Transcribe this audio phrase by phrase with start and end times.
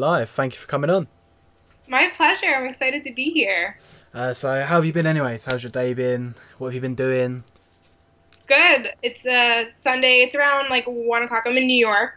[0.00, 0.30] live.
[0.30, 1.06] Thank you for coming on.
[1.86, 2.46] My pleasure.
[2.46, 3.78] I'm excited to be here.
[4.12, 5.44] Uh, so, how have you been, anyways?
[5.44, 6.34] How's your day been?
[6.58, 7.44] What have you been doing?
[8.48, 8.92] Good.
[9.02, 10.22] It's a uh, Sunday.
[10.22, 11.44] It's around like one o'clock.
[11.46, 12.14] I'm in New York,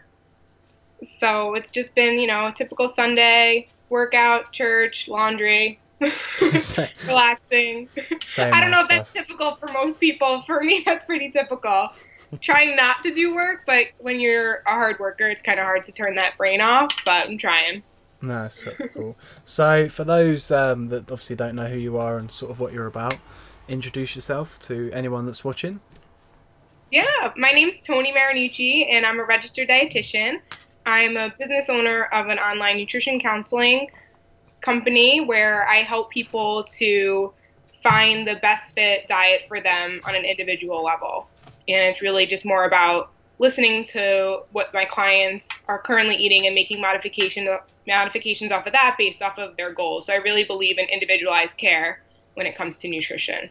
[1.20, 5.78] so it's just been you know a typical Sunday: workout, church, laundry,
[7.06, 7.88] relaxing.
[8.24, 9.08] Same I don't know if stuff.
[9.14, 10.42] that's typical for most people.
[10.42, 11.90] For me, that's pretty typical.
[12.40, 15.84] Trying not to do work, but when you're a hard worker, it's kind of hard
[15.84, 17.04] to turn that brain off.
[17.04, 17.82] But I'm trying.
[18.22, 19.16] No, that's so cool.
[19.44, 22.72] So, for those um, that obviously don't know who you are and sort of what
[22.72, 23.18] you're about,
[23.68, 25.80] introduce yourself to anyone that's watching.
[26.90, 30.40] Yeah, my name's Toni Marinucci, and I'm a registered dietitian.
[30.86, 33.88] I'm a business owner of an online nutrition counseling
[34.60, 37.32] company where I help people to
[37.82, 41.28] find the best fit diet for them on an individual level.
[41.68, 46.54] And it's really just more about listening to what my clients are currently eating and
[46.54, 47.48] making modification,
[47.86, 50.06] modifications off of that based off of their goals.
[50.06, 52.02] So I really believe in individualized care
[52.34, 53.50] when it comes to nutrition.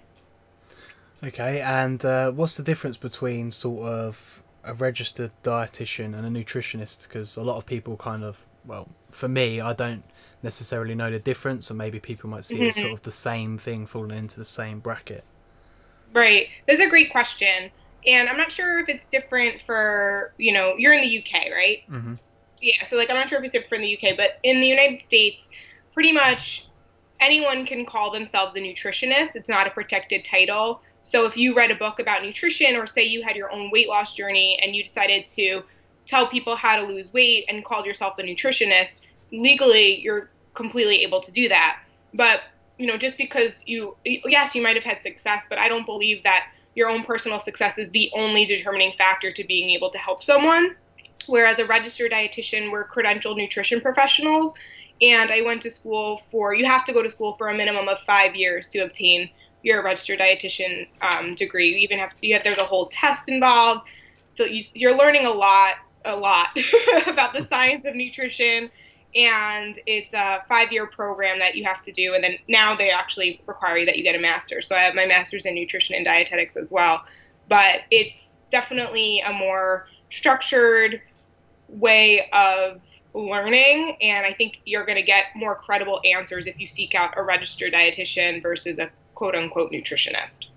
[1.24, 7.08] Okay, and uh, what's the difference between sort of a registered dietitian and a nutritionist?
[7.08, 10.04] Because a lot of people kind of, well, for me, I don't
[10.42, 12.82] necessarily know the difference, and maybe people might see it as Mhm.
[12.82, 15.24] sort of the same thing falling into the same bracket.
[16.14, 16.50] Right.
[16.68, 17.72] That's a great question.
[18.08, 21.80] And I'm not sure if it's different for, you know, you're in the UK, right?
[21.88, 22.14] hmm
[22.62, 24.68] Yeah, so like I'm not sure if it's different in the UK, but in the
[24.68, 25.50] United States,
[25.94, 26.68] pretty much
[27.20, 29.36] anyone can call themselves a nutritionist.
[29.36, 30.82] It's not a protected title.
[31.02, 33.88] So if you read a book about nutrition or say you had your own weight
[33.88, 35.62] loss journey and you decided to
[36.06, 39.00] tell people how to lose weight and called yourself a nutritionist,
[39.32, 41.78] legally you're completely able to do that.
[42.14, 42.42] But,
[42.78, 46.24] you know, just because you yes, you might have had success, but I don't believe
[46.24, 50.24] that your own personal success is the only determining factor to being able to help
[50.24, 50.76] someone.
[51.28, 54.54] Whereas a registered dietitian, we're credentialed nutrition professionals.
[55.02, 57.88] And I went to school for, you have to go to school for a minimum
[57.88, 59.30] of five years to obtain
[59.62, 61.70] your registered dietitian um, degree.
[61.70, 63.88] You even have, you have, there's a whole test involved.
[64.36, 65.76] So you, you're learning a lot,
[66.06, 66.50] a lot
[67.08, 68.70] about the science of nutrition.
[69.16, 72.14] And it's a five year program that you have to do.
[72.14, 74.68] And then now they actually require you that you get a master's.
[74.68, 77.04] So I have my master's in nutrition and dietetics as well.
[77.50, 81.02] But it's definitely a more structured
[81.70, 82.80] way of
[83.16, 87.14] learning and i think you're going to get more credible answers if you seek out
[87.16, 90.48] a registered dietitian versus a quote unquote nutritionist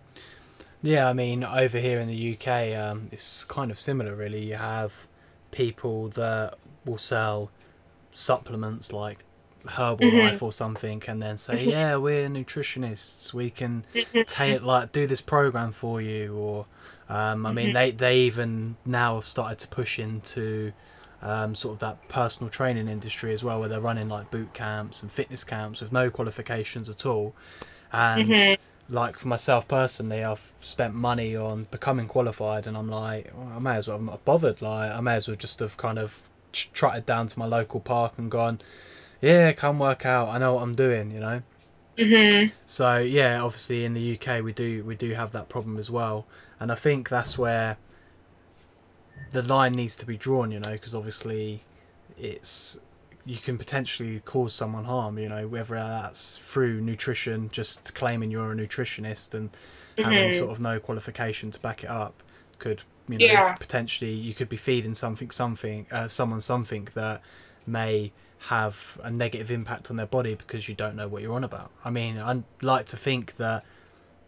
[0.82, 4.46] Yeah, I mean, over here in the UK, um, it's kind of similar, really.
[4.46, 5.08] You have
[5.50, 7.50] people that will sell
[8.16, 9.24] supplements like
[9.68, 10.18] Herbal Mhm.
[10.20, 13.32] Life or something, and then say, "Yeah, we're nutritionists.
[13.34, 13.84] We can
[14.26, 16.66] take like do this program for you." Or,
[17.08, 17.74] um, I mean, Mhm.
[17.74, 20.72] they they even now have started to push into
[21.22, 25.02] um, sort of that personal training industry as well, where they're running like boot camps
[25.02, 27.34] and fitness camps with no qualifications at all,
[27.92, 33.52] and like for myself personally, I've spent money on becoming qualified, and I'm like, well,
[33.56, 34.62] I may as well have not bothered.
[34.62, 36.22] Like, I may as well just have kind of
[36.72, 38.60] trotted down to my local park and gone,
[39.20, 40.28] yeah, come work out.
[40.28, 41.42] I know what I'm doing, you know.
[41.98, 42.52] Mhm.
[42.66, 46.26] So yeah, obviously in the UK we do we do have that problem as well,
[46.60, 47.78] and I think that's where
[49.32, 51.62] the line needs to be drawn, you know, because obviously
[52.18, 52.78] it's
[53.24, 58.52] you can potentially cause someone harm, you know, whether that's through nutrition, just claiming you're
[58.52, 59.50] a nutritionist and
[59.96, 60.32] having Mhm.
[60.38, 62.22] sort of no qualification to back it up,
[62.60, 63.54] could you know Yeah.
[63.54, 67.20] potentially you could be feeding something something uh, someone something that
[67.66, 71.42] may have a negative impact on their body because you don't know what you're on
[71.44, 71.70] about.
[71.84, 73.64] I mean, I like to think that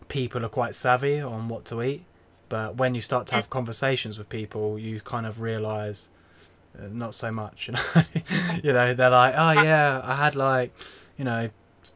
[0.08, 2.04] people are quite savvy on what to eat,
[2.48, 6.08] but when you start to have conversations with people, you kind of realize
[6.78, 7.68] uh, not so much.
[7.68, 8.04] You know,
[8.64, 10.72] you know, they're like, oh yeah, I had like,
[11.16, 11.50] you know,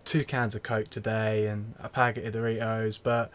[0.05, 3.31] two cans of Coke today and a packet of Doritos, but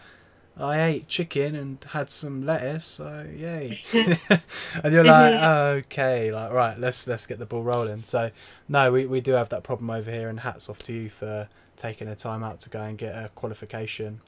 [0.60, 3.80] I ate chicken and had some lettuce, so yay.
[3.94, 5.34] and you're like,
[5.86, 8.04] okay, like right, let's let's get the ball rolling.
[8.04, 8.32] So
[8.68, 11.50] no, we, we do have that problem over here, and hats off to you for
[11.76, 14.22] taking the time out to go and get a qualification.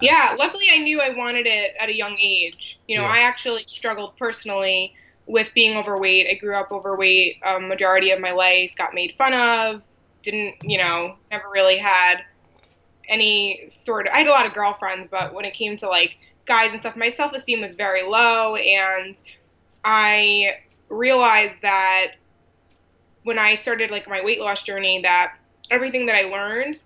[0.00, 3.08] yeah luckily i knew i wanted it at a young age you know Yeah.
[3.08, 4.94] i actually struggled personally
[5.26, 9.32] with being overweight i grew up overweight um, majority of my life got made fun
[9.34, 9.82] of
[10.22, 12.18] didn't you know never really had
[13.08, 16.16] any sort of i had a lot of girlfriends but when it came to like
[16.46, 19.16] guys and stuff my self-esteem was very low and
[19.84, 20.56] i
[20.88, 22.12] realized that
[23.24, 25.34] when i started like my weight loss journey that
[25.70, 26.78] everything that i learned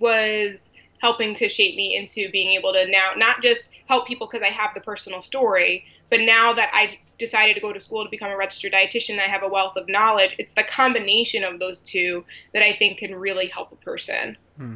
[0.00, 0.56] was
[1.00, 4.50] helping to shape me into being able to now not just help people because i
[4.50, 8.30] have the personal story But now that I decided to go to school to become
[8.30, 10.34] a registered dietitian, I have a wealth of knowledge.
[10.38, 12.22] It's the combination of those two
[12.52, 14.36] that I think can really help a person.
[14.58, 14.74] Hmm.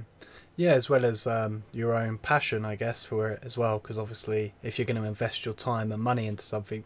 [0.57, 3.79] Yeah, as well as um, your own passion, I guess, for it as well.
[3.79, 6.85] Because obviously, if you're going to invest your time and money into something,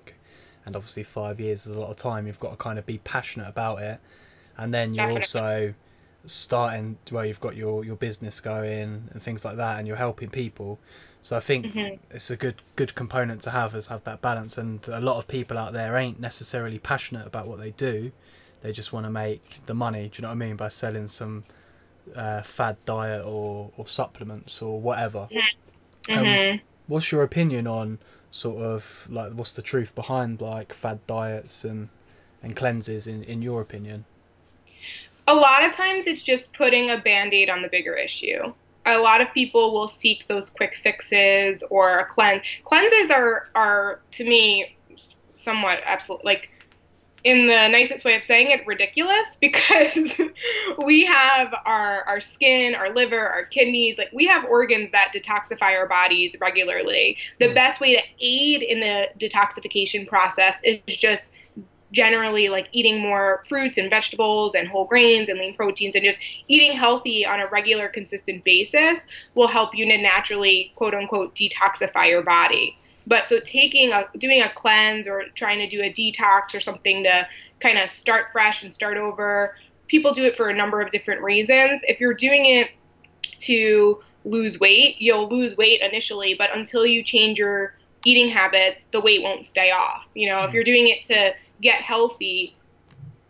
[0.66, 2.98] and obviously five years is a lot of time, you've got to kind of be
[2.98, 4.00] passionate about it.
[4.58, 5.74] And then you're also
[6.26, 10.30] starting where you've got your, your business going and things like that, and you're helping
[10.30, 10.80] people.
[11.22, 12.02] So I think mm-hmm.
[12.10, 14.58] it's a good good component to have is have that balance.
[14.58, 18.10] And a lot of people out there ain't necessarily passionate about what they do;
[18.62, 20.08] they just want to make the money.
[20.08, 21.44] Do you know what I mean by selling some
[22.16, 25.28] uh, fad diet or, or supplements or whatever.
[25.30, 26.18] Mm-hmm.
[26.18, 26.64] Um, mm-hmm.
[26.86, 27.98] what's your opinion on
[28.30, 31.88] sort of like what's the truth behind like fad diets and
[32.42, 34.04] and cleanses in in your opinion?
[35.28, 38.52] A lot of times it's just putting a band-aid on the bigger issue.
[38.86, 42.42] A lot of people will seek those quick fixes or a cleanse.
[42.64, 44.76] Cleanses are are to me
[45.36, 46.50] somewhat absolute like
[47.24, 50.20] in the nicest way of saying it, ridiculous because
[50.84, 55.76] we have our our skin, our liver, our kidneys, like we have organs that detoxify
[55.76, 57.16] our bodies regularly.
[57.38, 57.54] The mm.
[57.54, 61.32] best way to aid in the detoxification process is just
[61.92, 66.20] generally like eating more fruits and vegetables and whole grains and lean proteins and just
[66.48, 72.08] eating healthy on a regular consistent basis will help you to naturally quote unquote detoxify
[72.08, 72.76] your body
[73.06, 77.02] but so taking a doing a cleanse or trying to do a detox or something
[77.04, 77.26] to
[77.60, 79.56] kind of start fresh and start over,
[79.88, 81.80] people do it for a number of different reasons.
[81.84, 82.70] If you're doing it
[83.40, 87.74] to lose weight, you'll lose weight initially, but until you change your
[88.04, 90.06] eating habits, the weight won't stay off.
[90.14, 90.54] You know, if mm-hmm.
[90.54, 92.56] you're doing it to get healthy,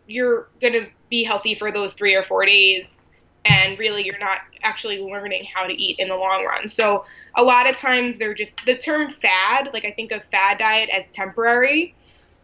[0.06, 2.99] you're going to be healthy for those 3 or 4 days
[3.44, 6.68] and really you're not actually learning how to eat in the long run.
[6.68, 7.04] So
[7.36, 10.90] a lot of times they're just the term fad, like I think of fad diet
[10.90, 11.94] as temporary,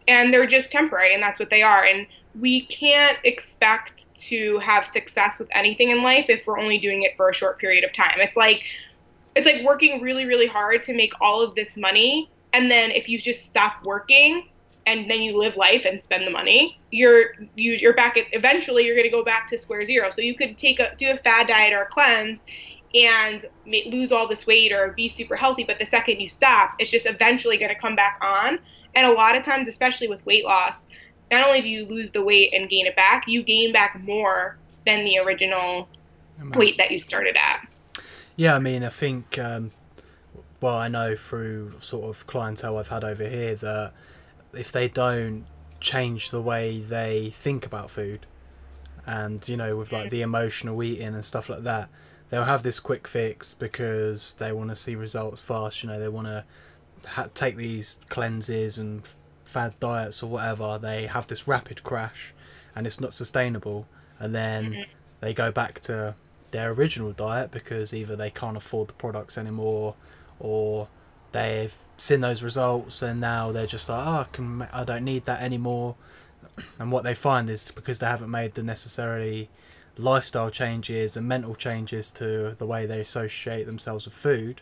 [0.08, 1.84] and they're just temporary and that's what they are.
[1.84, 2.06] And
[2.40, 7.16] we can't expect to have success with anything in life if we're only doing it
[7.16, 8.19] for a short period of time.
[8.19, 8.62] It's like
[9.34, 13.06] it's like working really really hard to make all of this money and then if
[13.08, 14.49] you just stop working
[14.86, 18.84] and then you live life and spend the money, you're you, you're back at eventually
[18.84, 20.10] you're going to go back to square zero.
[20.10, 22.44] So you could take a do a fad diet or a cleanse
[22.94, 26.90] and lose all this weight or be super healthy, but the second you stop, it's
[26.90, 28.58] just eventually going to come back on.
[28.94, 30.84] And a lot of times, especially with weight loss,
[31.30, 34.56] not only do you lose the weight and gain it back, you gain back more
[34.86, 35.88] than the original
[36.54, 37.66] weight that you started at.
[38.36, 39.72] Yeah, I mean, I think, um,
[40.60, 43.92] well, I know through sort of clientele I've had over here that
[44.56, 45.44] if they don't
[45.80, 48.26] change the way they think about food
[49.06, 51.88] and you know with like the emotional eating and stuff like that
[52.30, 56.08] they'll have this quick fix because they want to see results fast you know they
[56.08, 56.44] want to
[57.06, 59.02] ha- take these cleanses and
[59.44, 62.34] fad diets or whatever they have this rapid crash
[62.74, 63.86] and it's not sustainable
[64.18, 64.82] and then mm-hmm.
[65.20, 66.14] they go back to
[66.50, 69.94] their original diet because either they can't afford the products anymore
[70.38, 70.88] or
[71.36, 75.26] they've seen those results and now they're just like, oh, I can, I don't need
[75.26, 75.96] that anymore.
[76.78, 79.50] And what they find is because they haven't made the necessarily
[79.98, 84.60] lifestyle changes and mental changes to the way they associate themselves with food,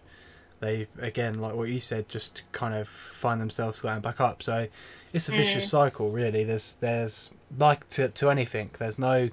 [0.61, 4.43] they again, like what you said, just kind of find themselves going back up.
[4.43, 4.69] So
[5.13, 5.69] it's a vicious mm.
[5.69, 6.44] cycle, really.
[6.44, 8.70] There's there's like to to anything.
[8.79, 9.31] There's no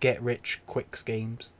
[0.00, 1.52] get rich quick schemes.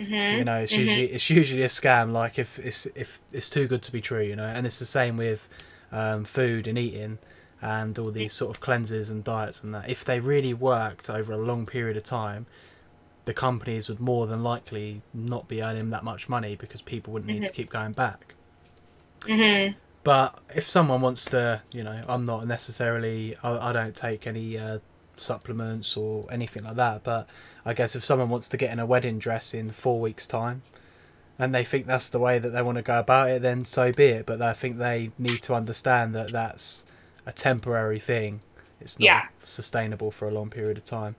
[0.00, 0.38] Mm-hmm.
[0.38, 0.80] You know, it's mm-hmm.
[0.80, 2.12] usually it's usually a scam.
[2.12, 4.46] Like if it's if it's too good to be true, you know.
[4.46, 5.48] And it's the same with
[5.92, 7.18] um, food and eating
[7.62, 9.90] and all these sort of cleanses and diets and that.
[9.90, 12.46] If they really worked over a long period of time,
[13.26, 17.30] the companies would more than likely not be earning that much money because people wouldn't
[17.30, 17.40] mm-hmm.
[17.40, 17.56] need to mm-hmm.
[17.56, 18.34] keep going back.
[19.20, 19.76] Mm-hmm.
[20.02, 24.58] But if someone wants to, you know, I'm not necessarily, I, I don't take any
[24.58, 24.78] uh,
[25.20, 27.02] supplements or anything like that.
[27.04, 27.28] But
[27.64, 30.62] I guess if someone wants to get in a wedding dress in four weeks' time,
[31.38, 33.92] and they think that's the way that they want to go about it, then so
[33.92, 34.26] be it.
[34.26, 36.84] But I think they need to understand that that's
[37.24, 38.40] a temporary thing.
[38.80, 39.26] It's not yeah.
[39.42, 41.16] sustainable for a long period of time.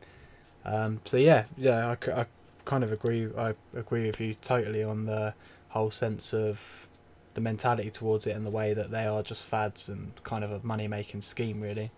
[0.63, 2.25] Um, so yeah, yeah, I, I
[2.65, 3.29] kind of agree.
[3.35, 5.33] I agree with you totally on the
[5.69, 6.87] whole sense of
[7.33, 10.51] the mentality towards it and the way that they are just fads and kind of
[10.51, 11.91] a money making scheme, really.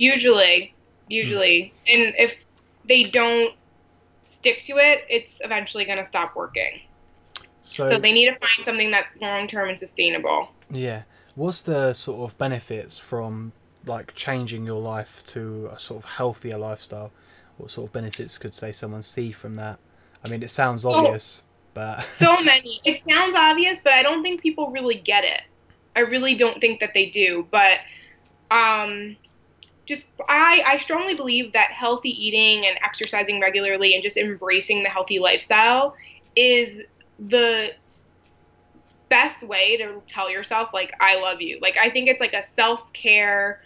[0.00, 0.74] Usually,
[1.08, 1.94] usually, mm.
[1.94, 2.34] and if
[2.88, 3.54] they don't
[4.30, 6.80] stick to it, it's eventually going to stop working.
[7.60, 10.52] So, so they need to find something that's long term and sustainable.
[10.70, 11.02] Yeah.
[11.34, 13.52] What's the sort of benefits from
[13.84, 17.12] like changing your life to a sort of healthier lifestyle?
[17.58, 19.78] What sort of benefits could say someone see from that?
[20.24, 21.42] I mean, it sounds obvious,
[21.74, 22.80] but so many.
[22.84, 25.42] It sounds obvious, but I don't think people really get it.
[25.94, 27.46] I really don't think that they do.
[27.50, 27.80] But
[28.50, 29.16] um,
[29.86, 34.88] just I, I strongly believe that healthy eating and exercising regularly and just embracing the
[34.88, 35.94] healthy lifestyle
[36.36, 36.84] is
[37.18, 37.72] the
[39.08, 41.58] best way to tell yourself like I love you.
[41.60, 43.60] Like I think it's like a self-care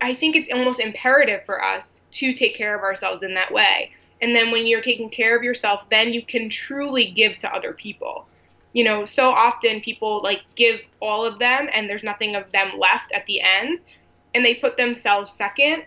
[0.00, 3.92] I think it's almost imperative for us to take care of ourselves in that way.
[4.20, 7.72] And then when you're taking care of yourself, then you can truly give to other
[7.72, 8.26] people.
[8.72, 12.72] You know, so often people like give all of them and there's nothing of them
[12.78, 13.80] left at the end
[14.34, 15.84] and they put themselves second.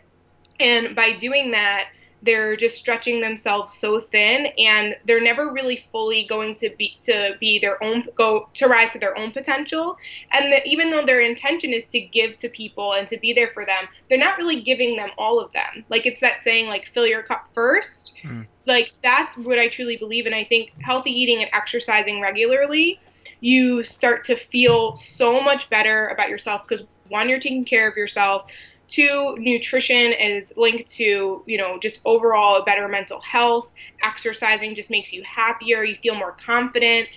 [0.60, 1.90] And by doing that,
[2.24, 7.36] they're just stretching themselves so thin and they're never really fully going to be to
[7.40, 9.98] be their own go to rise to their own potential
[10.32, 13.52] and that even though their intention is to give to people and to be there
[13.54, 16.88] for them they're not really giving them all of them like it's that saying like
[16.94, 18.46] fill your cup first mm.
[18.66, 23.00] like that's what i truly believe and i think healthy eating and exercising regularly
[23.40, 27.98] you start to feel so much better about yourself because one you're taking care of
[27.98, 28.44] yourself.
[28.90, 33.66] Two nutrition is linked to you know just overall better mental health.
[34.04, 35.84] Exercising just makes you happier.
[35.84, 37.08] You feel more confident.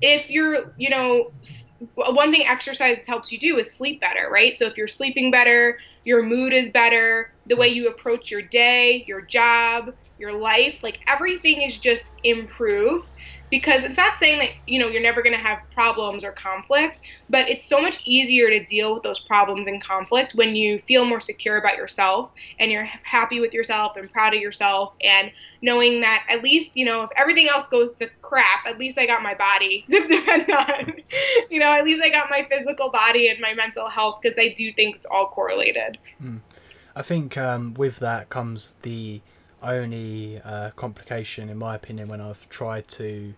[0.00, 1.30] If you're you know
[1.94, 4.54] one thing exercise helps you do is sleep better right?
[4.56, 9.04] So if you're sleeping better your mood is better the way you approach your day
[9.06, 9.86] your job
[10.18, 13.14] your life like everything is just improved
[13.50, 17.00] because it's not saying that you know you're never going to have problems or conflict
[17.28, 21.04] but it's so much easier to deal with those problems and conflict when you feel
[21.04, 25.30] more secure about yourself and you're happy with yourself and proud of yourself and
[25.62, 29.04] knowing that at least you know if everything else goes to crap at least i
[29.04, 30.94] got my body to depend on
[31.50, 34.54] you know at least i got my physical body and my mental health because i
[34.56, 36.40] do think it's all correlated mm.
[36.94, 39.20] i think um, with that comes the
[39.62, 43.34] only uh, complication, in my opinion, when I've tried to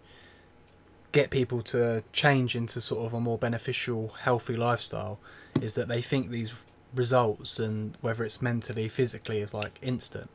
[1.13, 5.19] get people to change into sort of a more beneficial, healthy lifestyle,
[5.61, 6.55] is that they think these
[6.95, 10.31] results and whether it's mentally, physically, is like instant.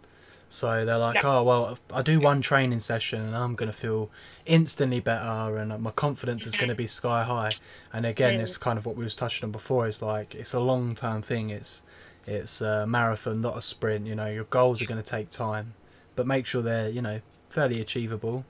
[0.50, 1.22] So they're like, yeah.
[1.26, 4.10] oh well, I do one training session and I'm gonna feel
[4.46, 7.52] instantly better and my confidence is gonna be sky high.
[7.92, 9.88] And again, it's kind of what we was touching on before.
[9.88, 11.50] It's like it's a long term thing.
[11.50, 11.82] It's
[12.28, 14.06] it's a marathon, not a sprint.
[14.06, 15.74] You know, your goals are going to take time,
[16.16, 18.46] but make sure they're you know fairly achievable,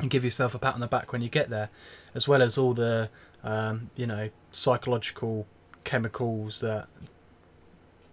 [0.00, 1.70] and give yourself a pat on the back when you get there,
[2.14, 3.08] as well as all the
[3.44, 5.46] um, you know psychological
[5.84, 6.88] chemicals that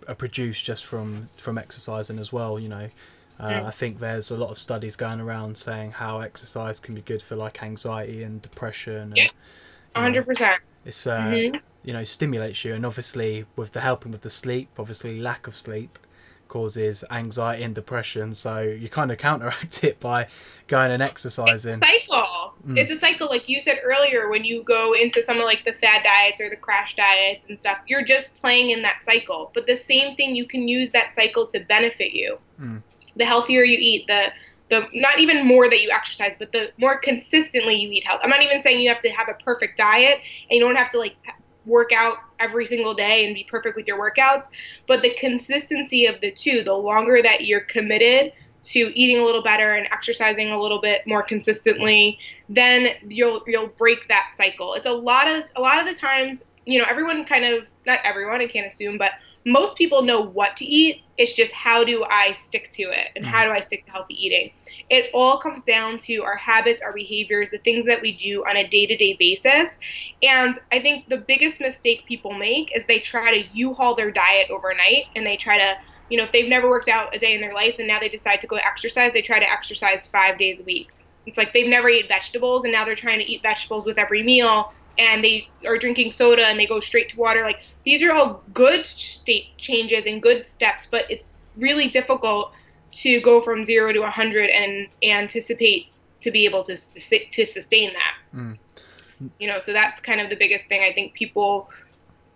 [0.08, 2.60] are produced just from from exercising as well.
[2.60, 2.90] You know,
[3.40, 3.68] uh, yeah.
[3.68, 7.24] I think there's a lot of studies going around saying how exercise can be good
[7.24, 8.96] for like anxiety and depression.
[8.96, 9.30] And, yeah,
[9.96, 10.62] hundred percent.
[10.86, 14.70] It's uh, mm-hmm you know stimulates you and obviously with the helping with the sleep
[14.78, 16.00] obviously lack of sleep
[16.48, 20.28] causes anxiety and depression so you kind of counteract it by
[20.68, 22.78] going and exercising it's a cycle mm.
[22.78, 25.74] it's a cycle like you said earlier when you go into some of like the
[25.74, 29.66] fad diets or the crash diets and stuff you're just playing in that cycle but
[29.68, 32.82] the same thing you can use that cycle to benefit you mm.
[33.16, 34.26] the healthier you eat the
[34.70, 38.20] the not even more that you exercise, but the more consistently you eat health.
[38.24, 40.90] I'm not even saying you have to have a perfect diet and you don't have
[40.92, 41.16] to like
[41.66, 44.48] work out every single day and be perfect with your workouts,
[44.88, 49.44] but the consistency of the two, the longer that you're committed to eating a little
[49.44, 52.18] better and exercising a little bit more consistently,
[52.50, 54.74] then you'll you'll break that cycle.
[54.74, 58.00] It's a lot of a lot of the times, you know, everyone kind of not
[58.04, 59.12] everyone, I can't assume, but
[59.46, 61.04] most people know what to eat.
[61.18, 63.28] It's just how do I stick to it and mm.
[63.28, 64.52] how do I stick to healthy eating?
[64.90, 68.58] It all comes down to our habits, our behaviors, the things that we do on
[68.58, 69.70] a day to day basis.
[70.24, 74.12] And I think the biggest mistake people make is they try to U haul their
[74.12, 75.78] diet overnight and they try to,
[76.10, 78.10] you know, if they've never worked out a day in their life and now they
[78.10, 80.92] decide to go exercise, they try to exercise five days a week.
[81.28, 84.24] It's like they've never ate vegetables and now they're trying to eat vegetables with every
[84.24, 87.44] meal and they are drinking soda and they go straight to water.
[87.44, 92.54] Like these are all good state changes and good steps, but it's really difficult
[92.92, 95.88] to go from zero to 100 and anticipate
[96.22, 98.16] to be able to to sustain that.
[98.34, 98.58] Mm.
[99.40, 100.82] You know, so that's kind of the biggest thing.
[100.84, 101.70] I think people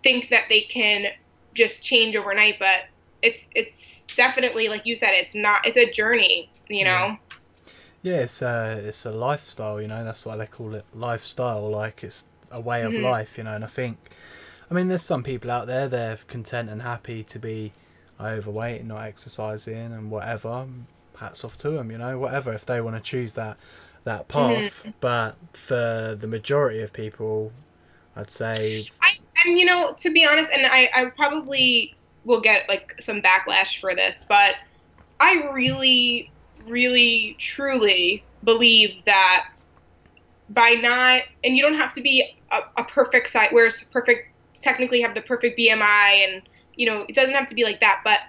[0.02, 1.06] think that they can
[1.54, 2.86] just change overnight, but
[3.22, 5.66] it's it's definitely like you said, it's not.
[5.66, 6.50] It's a journey.
[6.68, 6.90] You know.
[6.90, 7.16] Yeah.
[8.02, 10.02] Yeah, it's a it's a lifestyle, you know.
[10.04, 11.68] That's why they call it lifestyle.
[11.68, 13.04] Like it's a way of mm-hmm.
[13.04, 13.54] life, you know.
[13.54, 13.98] And I think,
[14.70, 17.72] I mean, there's some people out there they're content and happy to be
[18.20, 20.66] overweight and not exercising and whatever.
[21.16, 22.18] Hats off to them, you know.
[22.18, 23.56] Whatever if they want to choose that
[24.04, 24.80] that path.
[24.80, 24.90] Mm-hmm.
[25.00, 27.52] But for the majority of people,
[28.16, 28.88] I'd say.
[29.02, 29.10] I
[29.44, 33.80] and you know to be honest, and I I probably will get like some backlash
[33.80, 34.54] for this, but
[35.18, 36.30] I really,
[36.66, 39.48] really, truly believe that
[40.48, 44.29] by not, and you don't have to be a, a perfect size, where it's perfect,
[44.60, 46.42] technically have the perfect BMI, and
[46.74, 48.00] you know, it doesn't have to be like that.
[48.04, 48.20] But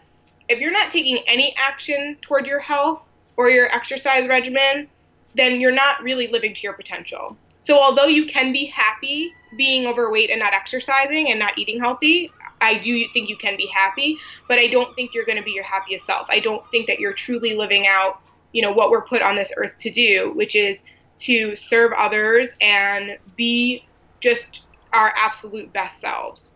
[0.50, 3.02] if you're not taking any action toward your health
[3.38, 4.88] or your exercise regimen,
[5.36, 7.38] then you're not really living to your potential.
[7.64, 12.32] So although you can be happy being overweight and not exercising and not eating healthy,
[12.60, 15.52] I do think you can be happy, but I don't think you're going to be
[15.52, 16.28] your happiest self.
[16.30, 18.22] I don't think that you're truly living out,
[18.52, 20.84] you know, what we're put on this earth to do, which is
[21.18, 23.86] to serve others and be
[24.20, 26.52] just our absolute best selves.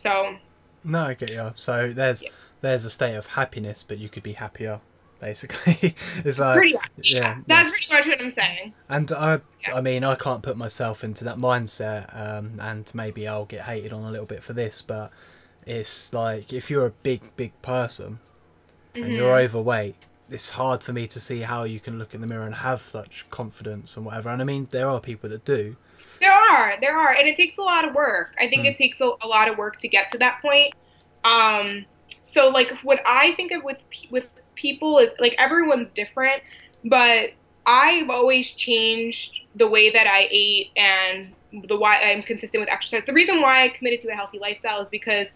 [0.00, 0.36] So
[0.84, 1.52] No, I get you.
[1.56, 2.30] So there's Yeah.
[2.60, 4.80] there's a state of happiness, but you could be happier,
[5.20, 5.94] basically.
[6.24, 7.42] it's like pretty much, yeah, yeah, yeah.
[7.46, 8.74] that's pretty much what I'm saying.
[8.88, 9.74] And I, Yeah.
[9.76, 13.92] I mean, I can't put myself into that mindset, um, and maybe I'll get hated
[13.92, 15.10] on a little bit for this, but
[15.66, 18.20] it's like if you're a big, big person
[18.94, 19.44] and you're Mhm.
[19.44, 19.96] overweight,
[20.30, 22.86] it's hard for me to see how you can look in the mirror and have
[22.88, 24.28] such confidence and whatever.
[24.30, 25.76] And I mean, there are people that do.
[26.20, 28.34] There are, there are, and it takes a lot of work.
[28.40, 28.70] I think Mm.
[28.72, 30.74] it takes a, a lot of work to get to that point.
[31.24, 31.86] Um,
[32.26, 33.78] so like what I think of with
[34.10, 36.42] with people is like everyone's different,
[36.84, 37.30] but
[37.66, 41.34] I've always changed the way that I ate and
[41.68, 43.04] the why I'm consistent with exercise.
[43.06, 45.26] The reason why I committed to a healthy lifestyle is because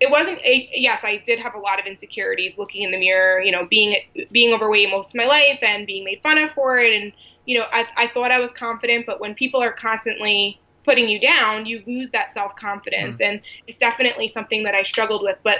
[0.00, 3.40] it wasn't a yes, I did have a lot of insecurities looking in the mirror,
[3.40, 3.96] you know, being
[4.32, 7.12] being overweight most of my life and being made fun of for it and
[7.46, 11.20] you know, I, I thought I was confident, but when people are constantly putting you
[11.20, 13.16] down, you lose that self confidence.
[13.16, 13.22] Hmm.
[13.24, 15.38] And it's definitely something that I struggled with.
[15.42, 15.58] But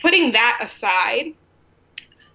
[0.00, 1.34] putting that aside,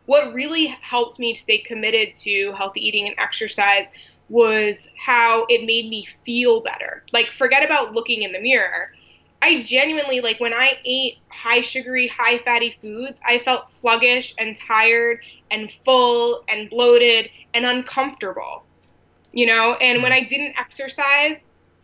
[0.06, 3.86] what really helped me stay committed to healthy eating and exercise
[4.30, 7.04] was how it made me feel better.
[7.14, 8.92] Like, forget about looking in the mirror.
[9.42, 14.58] I genuinely, like, when I ate high sugary, high fatty foods, I felt sluggish and
[14.58, 15.20] tired
[15.52, 18.67] and full and bloated and uncomfortable
[19.38, 19.76] you know?
[19.76, 21.38] And when i didn't exercise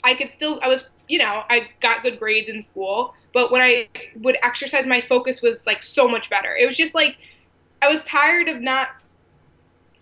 [0.03, 3.62] i could still i was you know i got good grades in school but when
[3.62, 6.56] i would exercise my focus was like so much better.
[6.56, 7.15] It was just like
[7.82, 8.89] i was tired of not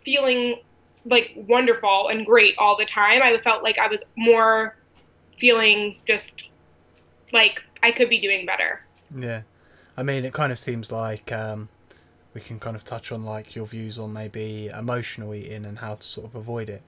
[0.06, 0.62] feeling
[1.06, 3.22] like wonderful and great all the time.
[3.22, 4.76] I felt like i was more
[5.40, 6.50] feeling just
[7.34, 8.86] like i could be doing better.
[9.16, 9.42] Yeah,
[9.98, 11.70] I mean, it kind of seems like um,
[12.34, 15.96] we can kind of touch on like your views on maybe emotional eating and how
[15.96, 16.82] to sort of avoid it,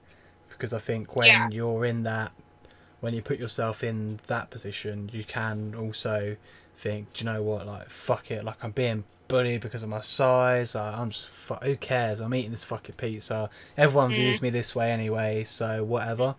[0.56, 1.48] because I think when Yeah.
[1.50, 2.32] you're in that,
[3.00, 6.36] when you put yourself in that position, you can also
[6.76, 10.00] think, do you know what, like fuck it, like I'm being bullied because of my
[10.00, 10.74] size.
[10.74, 11.28] I, I'm just
[11.62, 12.20] who cares?
[12.20, 13.48] I'm eating this fucking pizza.
[13.76, 14.16] Everyone Mhm.
[14.16, 16.34] views me this way anyway, so whatever.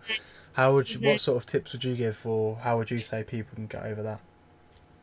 [0.54, 1.04] How would you, Mhm.
[1.12, 3.84] what sort of tips would you give, or how would you say people can get
[3.84, 4.20] over that?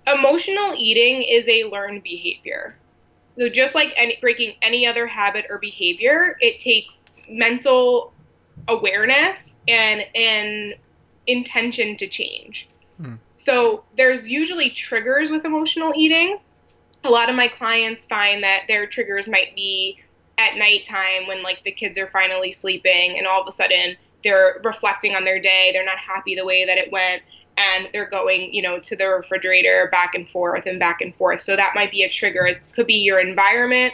[0.06, 2.76] emotional eating is a learned behavior.
[3.38, 8.13] So just like any breaking any other habit or behavior, it takes mental
[8.68, 10.76] awareness and and
[11.28, 12.70] intention to change.
[12.98, 13.16] Hmm.
[13.38, 16.40] So there's usually triggers with emotional eating.
[17.04, 20.00] A lot of my clients find that their triggers might be
[20.38, 24.62] at nighttime when like the kids are finally sleeping and all of a sudden they're
[24.64, 27.22] reflecting on their day, they're not happy the way that it went
[27.58, 31.42] and they're going, you know, to the refrigerator back and forth and back and forth.
[31.42, 32.46] So that might be a trigger.
[32.46, 33.94] It could be your environment.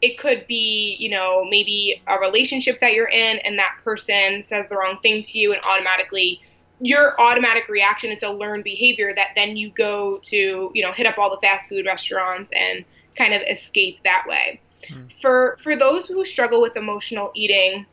[0.00, 4.66] It could be, you know, maybe a relationship that you're in and that person says
[4.68, 6.40] the wrong thing to you and automatically
[6.80, 11.06] your automatic reaction is a learned behavior that then you go to, you know, hit
[11.06, 12.84] up all the fast food restaurants and
[13.16, 14.60] kind of escape that way.
[14.88, 15.06] Hmm.
[15.20, 17.86] For for those who struggle with emotional eating,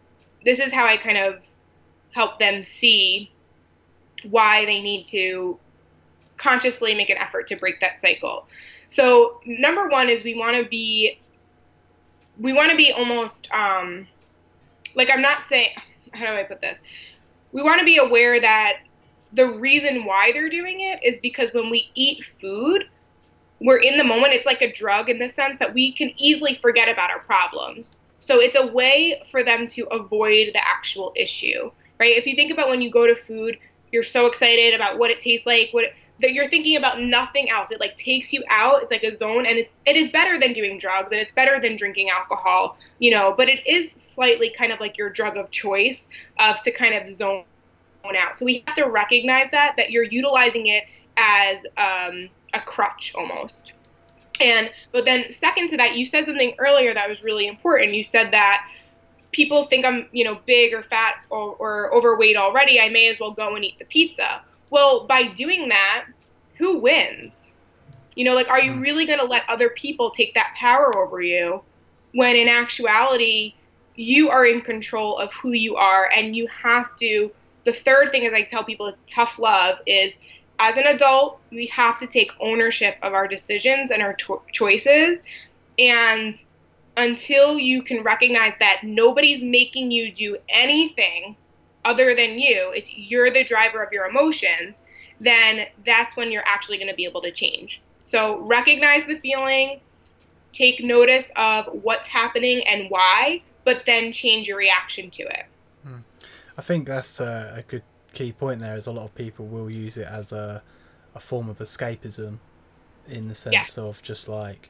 [0.44, 1.41] this is how I kind of
[2.12, 3.32] help them see
[4.24, 5.58] why they need to
[6.38, 8.48] consciously make an effort to break that cycle.
[8.89, 11.20] So number one is we want to be
[12.39, 14.08] we want to be almost um,
[14.95, 15.69] like I'm not saying
[16.13, 16.78] how do I put this?
[17.52, 18.80] We want to be aware that
[19.34, 22.86] the reason why they're doing it is because when we eat food,
[23.60, 24.34] we're in the moment.
[24.34, 27.98] It's like a drug in the sense that we can easily forget about our problems.
[28.19, 32.17] So it's a way for them to avoid the actual issue, right?
[32.17, 33.58] If you think about when you go to food,
[33.91, 37.50] you're so excited about what it tastes like, what it, that you're thinking about nothing
[37.50, 37.71] else.
[37.71, 38.82] It like takes you out.
[38.82, 41.60] It's like a zone, and it, it is better than doing drugs, and it's better
[41.60, 43.34] than drinking alcohol, you know.
[43.36, 46.08] But it is slightly kind of like your drug of choice
[46.39, 47.45] of to kind of zone
[48.15, 48.38] out.
[48.38, 50.86] So we have to recognize that that you're utilizing it
[51.17, 53.74] as um, a crutch almost.
[54.41, 57.93] And but then second to that, you said something earlier that was really important.
[57.93, 58.67] You said that
[59.36, 63.19] people think I'm, you know, big or fat or, or overweight already, I may as
[63.19, 64.41] well go and eat the pizza.
[64.69, 66.06] Well, by doing that,
[66.58, 67.52] who wins?
[68.15, 68.82] You know, like, are you Mm.
[68.82, 71.63] really going to let other people take that power over you
[72.13, 73.56] when in actuality,
[73.95, 77.32] you are in control of who you are and you have to
[77.65, 80.13] the third thing is I tell people is tough love is
[80.60, 85.19] as an adult, we have to take ownership of our decisions and our cho- choices.
[85.78, 86.38] And
[86.97, 91.36] until you can recognize that nobody's making you do anything
[91.84, 94.75] other than you, it's, you're the driver of your emotions,
[95.19, 97.81] then that's when you're actually going to be able to change.
[98.01, 99.79] So recognize the feeling,
[100.51, 105.45] take notice of what's happening and why, but then change your reaction to it.
[105.84, 105.97] Hmm.
[106.58, 109.69] I think that's a, a good key point there is a lot of people will
[109.69, 110.63] use it as a,
[111.13, 112.38] a form of escapism
[113.08, 113.84] in the sense yeah.
[113.84, 114.69] of just like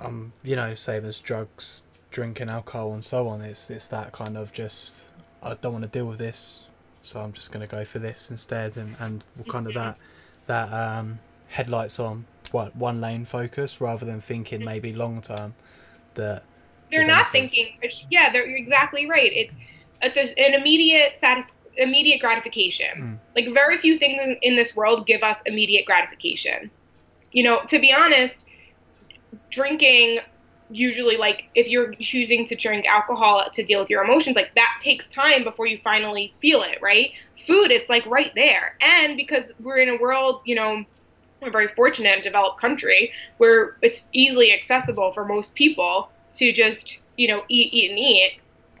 [0.00, 4.36] um you know same as drugs drinking alcohol and so on it's it's that kind
[4.36, 5.06] of just
[5.42, 6.62] i don't want to deal with this
[7.02, 9.96] so i'm just going to go for this instead and and kind of that
[10.46, 15.54] that um headlights on one, one lane focus rather than thinking maybe long term
[16.14, 16.42] that
[16.90, 17.76] they're the not thinking
[18.10, 19.52] yeah they're you're exactly right it's
[20.00, 22.88] it's a, an immediate satis- immediate gratification.
[22.96, 23.18] Mm.
[23.34, 26.70] Like very few things in, in this world give us immediate gratification.
[27.32, 28.44] You know, to be honest,
[29.50, 30.20] drinking
[30.70, 34.78] usually like if you're choosing to drink alcohol to deal with your emotions like that
[34.80, 37.12] takes time before you finally feel it right
[37.46, 40.84] food it's like right there and because we're in a world you know
[41.40, 47.26] a very fortunate developed country where it's easily accessible for most people to just you
[47.26, 48.32] know eat eat and eat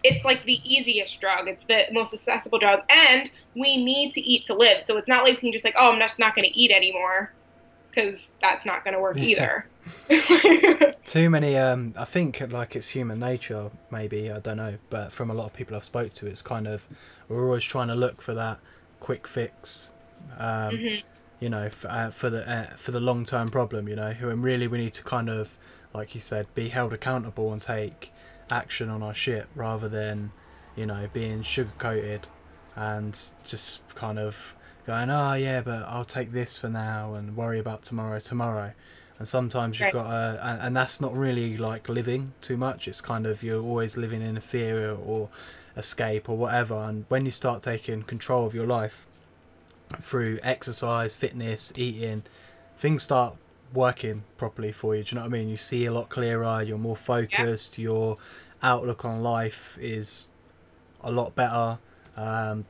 [0.04, 1.48] it's like the easiest drug.
[1.48, 4.82] It's the most accessible drug, and we need to eat to live.
[4.84, 6.70] So it's not like we can just like, oh, I'm just not going to eat
[6.70, 7.32] anymore,
[7.90, 9.66] because that's not going to work either.
[11.06, 11.56] Too many.
[11.56, 13.70] Um, I think like it's human nature.
[13.90, 16.66] Maybe I don't know, but from a lot of people I've spoke to, it's kind
[16.66, 16.86] of
[17.28, 18.60] we're always trying to look for that
[19.00, 19.92] quick fix.
[20.36, 21.06] Um, mm-hmm.
[21.40, 23.88] You know, for, uh, for the uh, for the long term problem.
[23.88, 25.56] You know, and really we need to kind of,
[25.94, 28.12] like you said, be held accountable and take
[28.50, 30.32] action on our shit rather than
[30.76, 32.26] you know being sugar coated
[32.76, 34.54] and just kind of
[34.86, 38.72] going oh yeah but i'll take this for now and worry about tomorrow tomorrow
[39.18, 40.04] and sometimes you've right.
[40.04, 43.96] got and, and that's not really like living too much it's kind of you're always
[43.96, 45.28] living in a fear or
[45.76, 49.06] escape or whatever and when you start taking control of your life
[50.00, 52.22] through exercise fitness eating
[52.76, 53.34] things start
[53.72, 55.02] working properly for you.
[55.04, 55.48] Do you know what I mean?
[55.48, 56.62] You see a lot clearer.
[56.62, 57.78] You're more focused.
[57.78, 57.84] Yeah.
[57.84, 58.18] Your
[58.62, 60.28] outlook on life is
[61.02, 61.78] a lot better.
[62.16, 62.66] Um,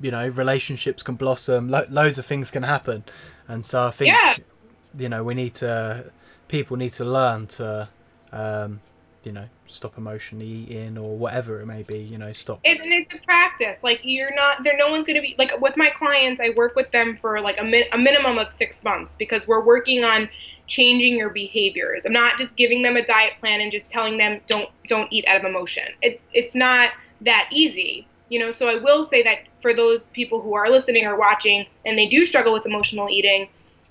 [0.00, 1.68] you know, relationships can blossom.
[1.68, 3.04] Lo- loads of things can happen,
[3.48, 4.36] and so I think yeah.
[4.96, 6.10] You know we need to
[6.48, 7.88] people need to learn to
[8.32, 8.80] um,
[9.24, 12.60] you know stop emotionally eating or whatever it may be you know stop.
[12.64, 15.58] It, and it's a practice like you're not there no one's going to be like
[15.60, 18.82] with my clients i work with them for like a, mi- a minimum of six
[18.82, 20.28] months because we're working on
[20.68, 22.04] changing your behaviors.
[22.04, 25.24] I'm not just giving them a diet plan and just telling them don't don't eat
[25.26, 25.84] out of emotion.
[26.02, 26.90] It's it's not
[27.22, 28.50] that easy you know?
[28.50, 32.06] So i will say that for those people who are listening or watching and they
[32.06, 33.48] do struggle with emotional eating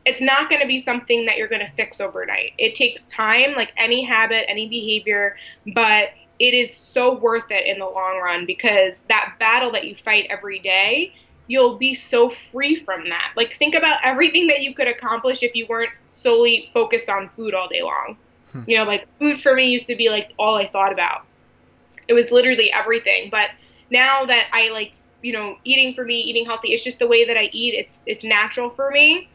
[0.08, 2.54] it's not going to be something that you're going to fix overnight.
[2.58, 5.36] It takes time, like any habit, any behavior,
[5.76, 9.96] but it is so worth it in the long run because that battle that you
[9.96, 11.14] fight every day,
[11.48, 13.34] you'll be so free from that.
[13.36, 17.54] Like, think about everything that you could accomplish if you weren't solely focused on food
[17.54, 18.16] all day long.
[18.54, 18.64] Hmm.
[18.66, 21.26] You know, like food for me used to be like all I thought about.
[22.08, 23.30] It was literally everything.
[23.30, 23.50] But
[23.90, 27.26] now that I like, you know, eating for me, eating healthy, it's just the way
[27.26, 27.74] that I eat.
[27.74, 29.30] It's it's natural for me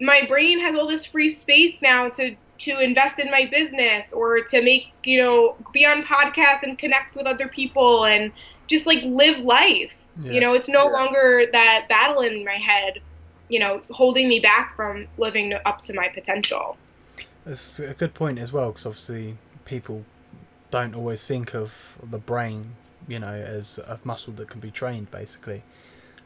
[0.00, 4.40] my brain has all this free space now to to invest in my business or
[4.40, 8.32] to make you know be on podcasts and connect with other people and
[8.66, 9.90] just like live life
[10.22, 10.32] yeah.
[10.32, 10.90] you know it's no yeah.
[10.90, 13.00] longer that battle in my head
[13.48, 16.76] you know holding me back from living up to my potential
[17.44, 20.04] that's a good point as well because obviously people
[20.70, 22.74] don't always think of the brain
[23.06, 25.62] you know as a muscle that can be trained basically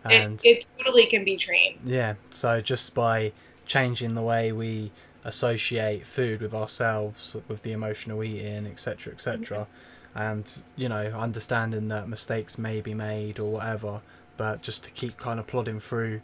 [0.04, 3.32] and it, it totally can be trained yeah so just by
[3.70, 4.90] changing the way we
[5.22, 9.68] associate food with ourselves, with the emotional eating, etc., etc.
[10.12, 14.00] And you know, understanding that mistakes may be made or whatever,
[14.36, 16.20] but just to keep kind of plodding through.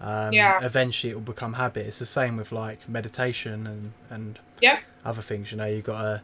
[0.00, 0.64] Um, yeah.
[0.64, 1.86] Eventually, it will become habit.
[1.86, 4.80] It's the same with like meditation and and yeah.
[5.04, 5.52] other things.
[5.52, 6.22] You know, you got to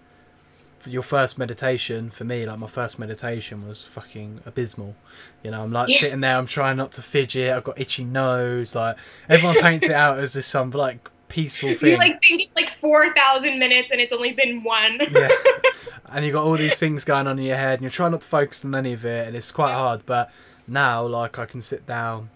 [0.86, 4.94] your first meditation for me like my first meditation was fucking abysmal.
[5.42, 5.98] You know i'm like yeah.
[5.98, 8.96] sitting there i'm trying not to fidget i've got itchy nose like
[9.28, 11.92] everyone paints it out as this some like peaceful thing.
[11.92, 15.00] you like think it's like 4000 minutes and it's only been one.
[15.10, 15.28] Yeah.
[16.14, 18.20] And you got all these things going on in your head and you're trying not
[18.20, 20.30] to focus on any of it and it's quite hard but
[20.68, 22.28] now like i can sit down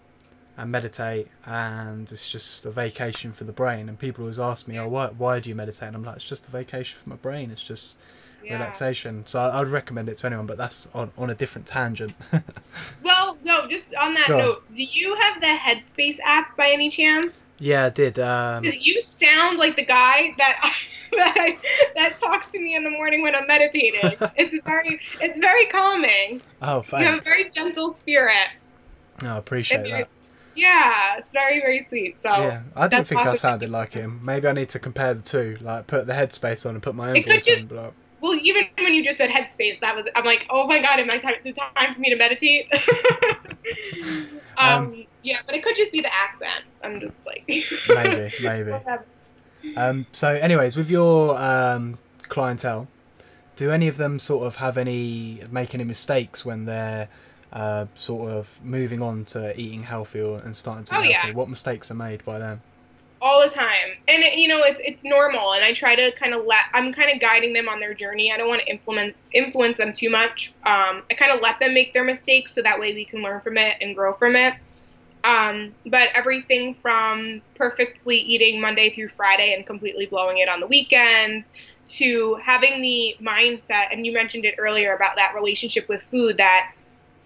[0.57, 4.79] and meditate and it's just a vacation for the brain and people always ask me
[4.79, 5.89] oh why, why do you meditate?
[5.89, 7.51] And i'm like it's just a vacation for my brain.
[7.51, 7.99] It's just
[8.47, 8.53] Yeah.
[8.59, 9.25] relaxation.
[9.25, 12.13] So I, I'd recommend it to anyone, but that's on, on a different tangent.
[13.03, 14.39] Well, no, just on that Go on.
[14.39, 17.41] note, do you have the Headspace app by any chance?
[17.59, 18.19] yeah, I did.
[18.19, 20.73] Um, You sound like the guy that
[21.11, 21.57] that I,
[21.95, 24.01] that talks to me in the morning when I'm meditating.
[24.35, 26.41] it's very it's very calming.
[26.61, 28.49] oh, You have a very gentle spirit.
[29.23, 30.09] No, I appreciate And that.
[30.55, 32.17] Yeah, it's very very sweet.
[32.23, 34.19] So Yeah, I don't that's think I sounded like him.
[34.23, 37.09] Maybe I need to compare the two, like put the headspace on and put my
[37.11, 37.91] own It voice just- on.
[38.21, 41.09] Well, even when you just said Headspace, that was I'm like, oh my god, am
[41.11, 42.71] I time, is time for me to meditate?
[44.57, 46.65] um, yeah, but it could just be the accent.
[46.83, 47.43] I'm just like
[47.95, 48.73] maybe, maybe.
[49.75, 52.87] Um, so, anyways, with your um, clientele,
[53.55, 57.09] do any of them sort of have any make any mistakes when they're
[57.53, 61.17] uh, sort of moving on to eating healthy or, and starting to be Oh, yeah.
[61.21, 61.35] healthy?
[61.35, 62.61] What mistakes are made by them?
[63.21, 63.97] All the time.
[64.07, 65.53] And it, you know it's it's normal.
[65.53, 68.31] And i try to kind of let i'm kind of guiding them on their journey.
[68.31, 70.53] I don't want to influence influence them too much.
[70.65, 73.41] Um, i kind of let them make their mistakes so that way we can learn
[73.41, 74.53] from it and grow from it.
[75.23, 80.67] Um, but everything from perfectly eating monday through friday and completely blowing it on the
[80.67, 81.51] weekends
[81.87, 86.71] to having the mindset and you mentioned it earlier about that relationship with food that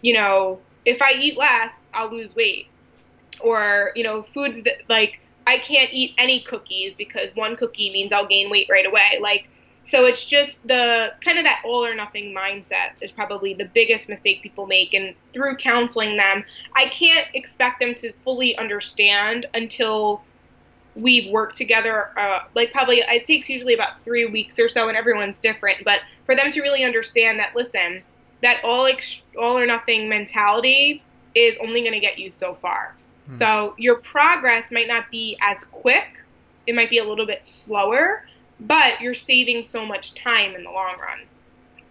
[0.02, 2.68] you know if i eat less i'll lose weight.
[3.44, 5.20] Or you know foods that like
[5.52, 9.20] I can't eat any cookies because one cookie means I'll gain weight right away.
[9.22, 9.50] Like,
[9.86, 14.08] so it's just the kind of that all or nothing mindset is probably the biggest
[14.08, 14.94] mistake people make.
[14.94, 20.22] And through counseling them, I can't expect them to fully understand until
[20.96, 22.18] we've worked together.
[22.18, 25.84] Uh, like, probably it takes usually about three weeks or so, and everyone's different.
[25.84, 28.04] But for them to really understand that, listen,
[28.42, 31.04] that all ex- all or nothing mentality
[31.36, 32.96] is only going to get you so far.
[33.28, 33.34] Hmm.
[33.34, 36.22] So your progress might not be as quick.
[36.68, 38.26] It might be a little bit slower,
[38.62, 41.20] but you're saving so much time in the long run.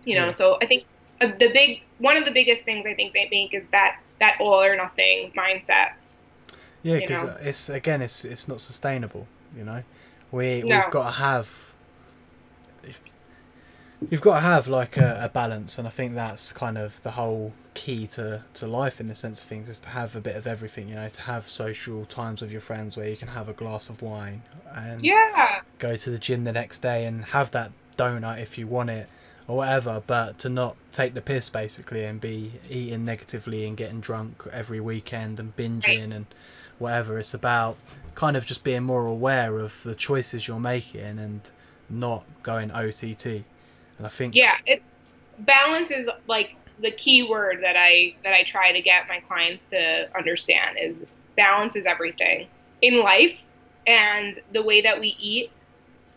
[0.04, 0.32] You know, Yeah.
[0.32, 0.84] so I think
[1.20, 4.36] uh, the big one of the biggest things I think they make is that that
[4.40, 5.92] all or nothing mindset.
[6.82, 9.26] Yeah, because it's again, it's it's not sustainable.
[9.56, 9.82] You know,
[10.32, 10.76] we No.
[10.78, 11.69] we've got to have.
[14.08, 17.12] You've got to have like a, a balance, and I think that's kind of the
[17.12, 20.36] whole key to, to life in the sense of things is to have a bit
[20.36, 20.88] of everything.
[20.88, 23.88] You know, to have social times with your friends where you can have a glass
[23.88, 24.42] of wine
[24.74, 28.66] and Yeah, go to the gym the next day and have that donut if you
[28.66, 29.08] want it
[29.46, 34.00] or whatever, but to not take the piss basically and be eating negatively and getting
[34.00, 36.26] drunk every weekend and binging and
[36.78, 37.18] whatever.
[37.18, 37.76] It's about
[38.14, 41.40] kind of just being more aware of the choices you're making and
[41.88, 43.44] not going OTT.
[44.00, 44.56] And I think yeah.
[44.64, 44.82] It
[45.40, 49.66] balance is like the key word that I that I try to get my clients
[49.66, 51.02] to understand is
[51.36, 52.46] balance is everything
[52.80, 53.36] in life,
[53.86, 55.50] and the way that we eat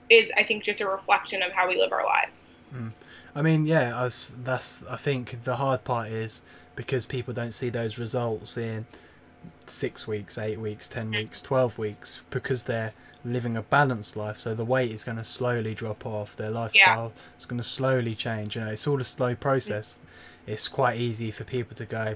[0.09, 2.53] is I think just a reflection of how we live our lives.
[2.71, 2.89] Hmm.
[3.35, 4.81] I mean, yeah, I s that's.
[4.89, 6.41] I think the hard part is
[6.77, 8.85] because people don't see those results in
[9.65, 12.93] six weeks, eight weeks, ten weeks, twelve weeks, because they're
[13.25, 14.39] living a balanced life.
[14.39, 16.35] So the weight is going to slowly drop off.
[16.35, 18.55] Their lifestyle is going to slowly change.
[18.55, 19.97] You know, it's all a slow process.
[20.45, 22.15] It's quite easy for people to go,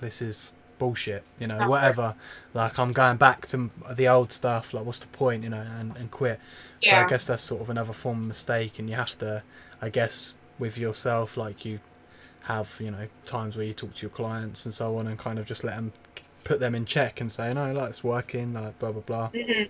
[0.00, 1.68] "This is bullshit," you know, Right.
[1.68, 2.14] whatever.
[2.54, 4.72] Like I'm going back to the old stuff.
[4.72, 6.40] Like, what's the point, you know, and, and quit.
[6.80, 6.90] yeah.
[7.00, 9.42] So I guess that's sort of another form of mistake, and you have to,
[9.82, 11.80] I guess, with yourself, like you
[12.44, 15.38] have, you know, times where you talk to your clients and so on, and kind
[15.38, 15.92] of just let them
[16.44, 19.28] put them in check and say, no, like it's working, like blah blah blah.
[19.28, 19.64] hmm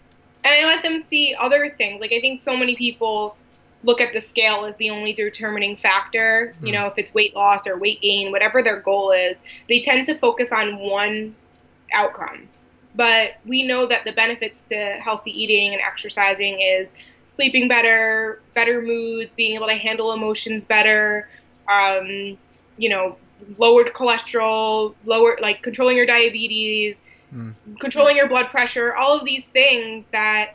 [0.47, 2.01] And I let them see other things.
[2.01, 3.37] Like I think so many people
[3.83, 6.57] look at the scale as the only determining factor.
[6.63, 6.75] You Mm.
[6.75, 9.37] know, if it's weight loss or weight gain, whatever their goal is,
[9.69, 11.37] they tend to focus on one
[11.93, 12.51] outcome.
[12.95, 16.95] But we know that the benefits to healthy eating and exercising is
[17.27, 21.29] sleeping better, better moods, being able to handle emotions better,
[21.71, 22.39] um,
[22.77, 23.19] you know,
[23.59, 27.03] lowered cholesterol, lower like controlling your diabetes,
[27.35, 27.55] Mm.
[27.81, 30.55] controlling your blood pressure, all of these things that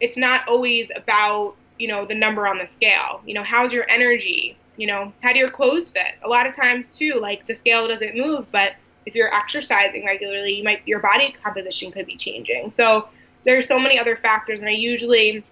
[0.00, 3.22] it's not always about, you know, the number on the scale.
[3.24, 4.56] You know, how's your energy?
[4.76, 6.14] You know, how do your clothes fit?
[6.22, 8.72] A lot of times too, like the scale doesn't move, but
[9.06, 12.70] if you're exercising regularly, you might your body composition could be changing.
[12.70, 13.08] So
[13.44, 15.44] there's so many other factors and I usually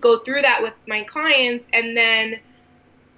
[0.00, 2.38] go through that with my clients and then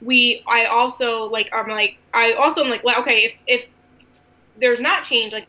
[0.00, 3.66] we I also like I'm like I also am like well, okay if if
[4.58, 5.46] there's not change like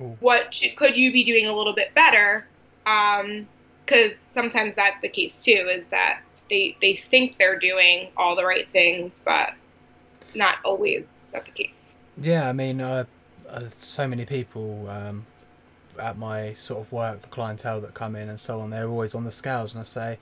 [0.00, 0.16] Ooh.
[0.20, 2.46] what could you be doing a little bit better
[2.86, 3.46] um
[3.84, 8.44] because sometimes that's the case too is that they they think they're doing all the
[8.44, 9.52] right things but
[10.34, 13.04] not always is that the case Yeah, I mean, uh,
[13.48, 15.26] uh, so many people um,
[15.98, 19.14] at my sort of work, the clientele that come in and so on, they're always
[19.14, 20.18] on the scales, and I say,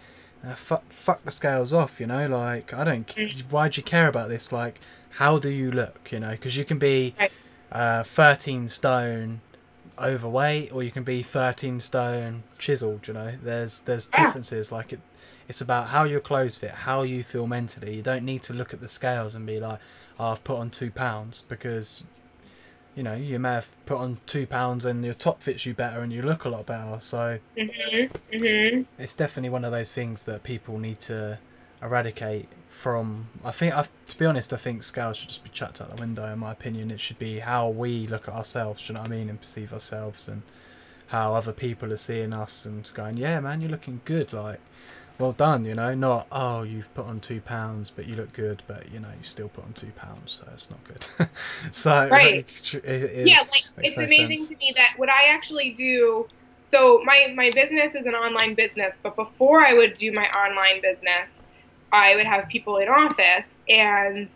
[0.47, 2.27] uh, fuck, fuck the scales off, you know.
[2.29, 3.07] Like I don't.
[3.07, 3.43] Mm.
[3.51, 4.53] Why do you care about this?
[4.53, 6.09] Like, how do you look?
[6.13, 7.33] You know, because you can be Right.
[7.73, 9.41] uh, thirteen stone
[10.03, 13.07] overweight, or you can be thirteen stone chiseled.
[13.09, 14.71] You know, there's there's differences.
[14.73, 15.01] Like it,
[15.49, 17.97] it's about how your clothes fit, how you feel mentally.
[17.97, 19.79] You don't need to look at the scales and be like,
[20.19, 22.05] oh, I've put on two pounds because.
[22.97, 26.01] You know, you may have put on two pounds and your top fits you better
[26.01, 26.97] and you look a lot better.
[26.99, 28.11] So, Mhm.
[28.33, 28.87] Mhm.
[28.99, 31.39] it's definitely one of those things that people need to
[31.83, 35.81] eradicate from i think I, to be honest i think scales should just be chucked
[35.81, 38.93] out the window in my opinion it should be how we look at ourselves do
[38.93, 40.43] you know what i mean and perceive ourselves and
[41.09, 44.61] how other people are seeing us and going yeah man you're looking good like
[45.19, 48.63] well done you know not oh you've put on two pounds but you look good
[48.69, 51.29] but you know you still put on two pounds so it's not good
[51.73, 52.47] so Right.
[52.75, 54.49] it- it- yeah, like it's no amazing sense.
[54.51, 56.29] to me that what I actually do.
[56.71, 60.81] So my my business is an online business, but before I would do my online
[60.83, 61.43] business,
[61.93, 64.31] I would have people in office, and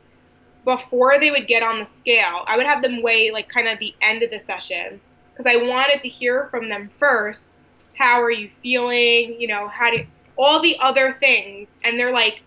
[0.64, 3.78] before they would get on the scale, I would have them weigh like kind of
[3.78, 5.00] the end of the session
[5.32, 7.50] because I wanted to hear from them first.
[7.96, 9.40] How are you feeling?
[9.40, 10.04] You know, how do
[10.36, 12.40] all the other things, and they're like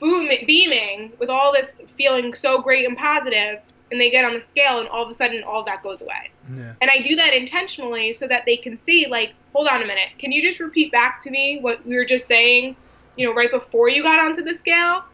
[0.00, 3.60] booming, beaming with all this feeling so great and positive
[3.92, 6.30] and they get on the scale and all of a sudden all that goes away
[6.54, 9.86] yeah and i do that intentionally so that they can see like hold on a
[9.86, 12.74] minute can you just repeat back to me what we were just saying
[13.16, 15.04] you know right before you got onto the scale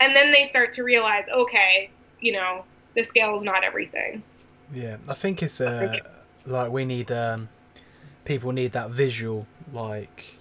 [0.00, 4.22] and then they start to realize okay you know the scale is not everything
[4.72, 5.98] Yeah, I think it's uh,
[6.46, 7.48] like we need um,
[8.24, 10.38] people need that visual like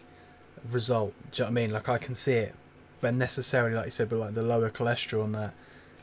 [0.69, 1.13] result.
[1.31, 1.71] Do you know what I mean?
[1.71, 2.55] Like I can see it,
[3.01, 5.53] but necessarily, like you said, but like the lower cholesterol and that,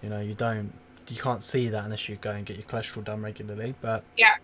[0.02, 0.72] you know, you don't,
[1.08, 3.74] you can't see that unless you go and get your cholesterol done regularly.
[3.80, 4.36] But Yeah.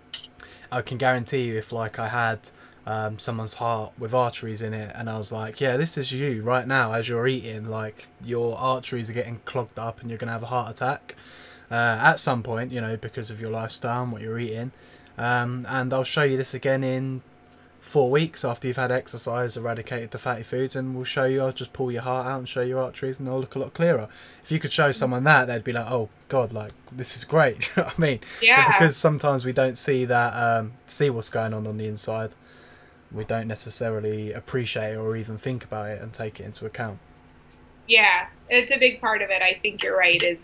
[0.73, 2.51] I can guarantee you, if like I had
[2.87, 6.43] um, someone's heart with arteries in it, and I was like, yeah, this is you
[6.43, 10.33] right now as you're eating, like your arteries are getting clogged up and you're gonna
[10.33, 11.15] have a heart attack
[11.71, 14.73] uh, at some point, you know, because of your lifestyle and what you're eating.
[15.17, 17.23] Um, and I'll show you this again in
[17.81, 21.43] four weeks after you've had exercise, eradicated the fatty foods, and we'll show you.
[21.43, 23.75] I'll just pull your heart out and show your arteries, and they'll look a lot
[23.75, 24.09] clearer.
[24.43, 27.69] If you could show someone that, they'd be like, "Oh God, like this is great."
[27.77, 28.21] you know what I mean?
[28.43, 31.87] yeah But because sometimes we don't see that, um, see what's going on on the
[31.87, 32.35] inside,
[33.15, 36.99] we don't necessarily appreciate or even think about it and take it into account.
[37.89, 40.39] yeah it's a big part of it i think you're right is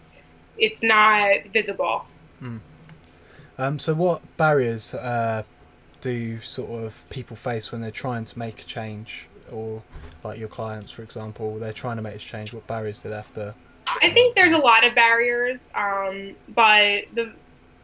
[0.58, 2.04] it's not visible
[3.58, 5.42] Um, so, what barriers uh,
[6.00, 9.82] do sort of people face when they're trying to make a change, or
[10.24, 12.54] like your clients, for example, they're trying to make a change?
[12.54, 13.54] What barriers do they have to?
[14.02, 17.32] I think there's a lot of barriers, um, but the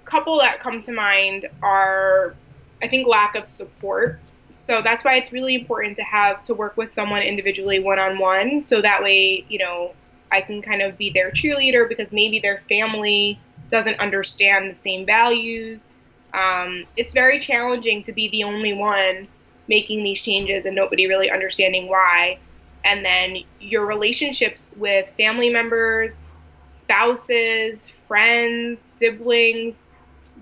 [0.06, 2.34] couple that come to mind are,
[2.82, 4.18] I think, lack of support.
[4.50, 8.18] So that's why it's really important to have to work with someone individually, one on
[8.18, 9.94] one, so that way, you know,
[10.30, 15.06] I can kind of be their cheerleader because maybe their family doesn't understand the same
[15.06, 15.86] values.
[16.34, 19.28] Um, it's very challenging to be the only one
[19.68, 22.38] making these changes and nobody really understanding why
[22.86, 26.18] and then your relationships with family members,
[26.62, 29.82] spouses, friends, siblings,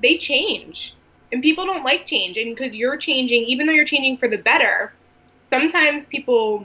[0.03, 0.95] they change.
[1.35, 2.37] And people don't like change.
[2.37, 4.93] And because you're changing, even though you're changing for the better,
[5.49, 6.65] sometimes people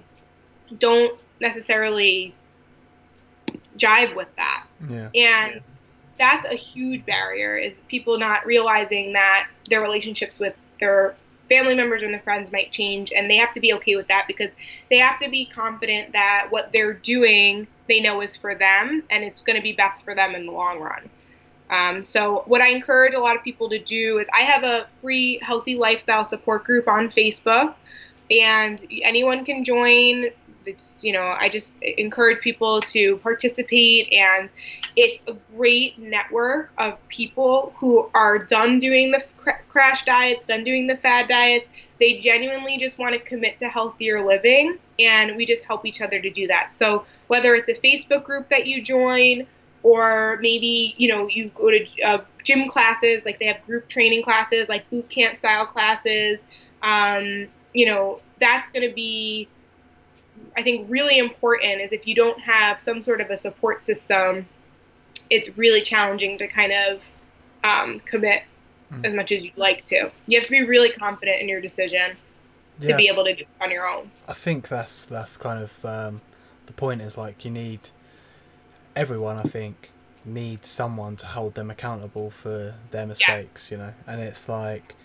[0.77, 2.35] don't necessarily
[3.79, 4.67] jive with that.
[4.87, 5.09] Yeah.
[5.15, 5.61] And
[6.19, 11.15] that's a huge barrier is people not realizing that their relationships with their
[11.49, 14.25] family members and their friends might change and they have to be okay with that
[14.27, 14.51] because
[14.91, 19.23] they have to be confident that what they're doing they know is for them and
[19.23, 21.09] it's going to be best for them in the long run.
[21.69, 24.87] Um, so what I encourage a lot of people to do is I have a
[24.99, 27.75] free healthy lifestyle support group on Facebook
[28.31, 30.27] and anyone can join.
[30.65, 34.49] It's you know i just encourage people to participate and
[34.97, 40.63] it's a great network of people who are done doing the cr- crash diets done
[40.63, 41.65] doing the fad diets.
[41.99, 46.19] They genuinely just want to commit to healthier living and we just help each other
[46.21, 46.73] to do that.
[46.75, 49.47] So whether it's a facebook group that you join
[49.83, 54.23] or maybe you know you go to uh, gym classes like they have group training
[54.23, 56.45] classes like boot camp style classes
[56.83, 59.49] um, you know that's going to be
[60.57, 64.47] I think really important is if you don't have some sort of a support system,
[65.29, 67.03] it's really challenging to kind of
[67.63, 68.43] um, commit
[68.91, 69.05] Mm.
[69.05, 70.11] as much as you'd like to.
[70.27, 72.17] You have to be really confident in your decision
[72.83, 74.11] to Yeah, be able to do it on your own.
[74.27, 76.21] I think that's that's kind of um,
[76.65, 77.01] the point.
[77.01, 77.89] Is like you need
[78.99, 79.37] everyone.
[79.37, 79.91] I think
[80.25, 83.71] needs someone to hold them accountable for their mistakes.
[83.71, 84.95] You know, and it's like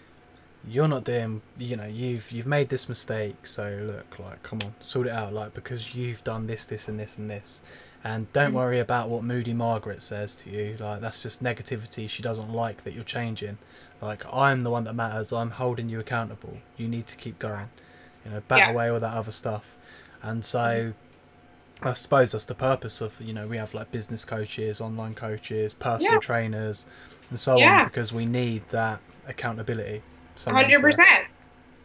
[0.67, 4.75] you're not doing you know you've you've made this mistake so look like come on
[4.81, 7.61] sort it out like because you've done this this and this and this
[8.03, 8.55] and don't Mhm.
[8.55, 12.83] worry about what moody margaret says to you like that's just negativity she doesn't like
[12.85, 13.59] that you're changing
[14.01, 17.69] like i'm the one that matters i'm holding you accountable you need to keep going
[18.25, 18.71] you know bat Yeah.
[18.71, 19.77] away all that other stuff
[20.23, 20.95] and so
[21.83, 25.75] i suppose that's the purpose of you know we have like business coaches online coaches
[25.75, 26.19] personal Yeah.
[26.21, 26.87] trainers
[27.31, 27.81] and so Yeah.
[27.81, 30.03] on because we need that accountability
[30.37, 31.27] someone uh, Hundred percent.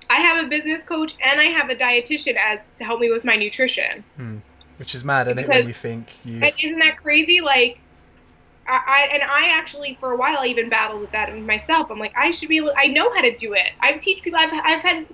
[0.09, 3.23] I have a business coach and I have a dietitian as to help me with
[3.23, 4.03] my nutrition.
[4.15, 4.37] Hmm.
[4.77, 5.47] Which is mad, isn't it?
[5.47, 7.41] When you think you, And isn't that crazy?
[7.41, 7.79] Like,
[8.67, 11.91] I, I and I actually for a while I even battled with that myself.
[11.91, 12.57] I'm like, I should be.
[12.57, 13.71] able I know how to do it.
[13.81, 14.39] I teach people.
[14.39, 15.05] I've I've had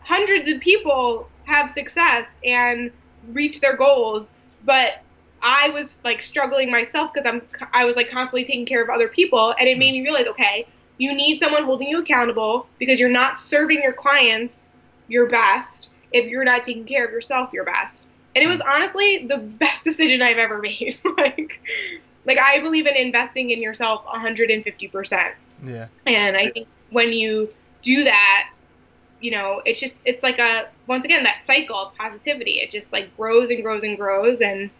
[0.00, 2.90] hundreds of people have success and
[3.30, 4.26] reach their goals,
[4.64, 5.02] but
[5.42, 7.42] I was like struggling myself because I'm
[7.72, 10.66] I was like constantly taking care of other people, and it made me realize, okay,
[10.98, 14.68] you need someone holding you accountable because you're not serving your clients
[15.08, 18.04] your best if you're not taking care of yourself your best.
[18.34, 21.00] And it was honestly the best decision I've ever made.
[21.18, 21.60] like,
[22.24, 25.32] like I believe in investing in yourself 150%.
[25.64, 27.52] yeah, And I think when you
[27.82, 28.50] do that,
[29.22, 32.60] you know, it's just it's like a once again that cycle of positivity.
[32.60, 34.70] It just like grows and grows and grows, and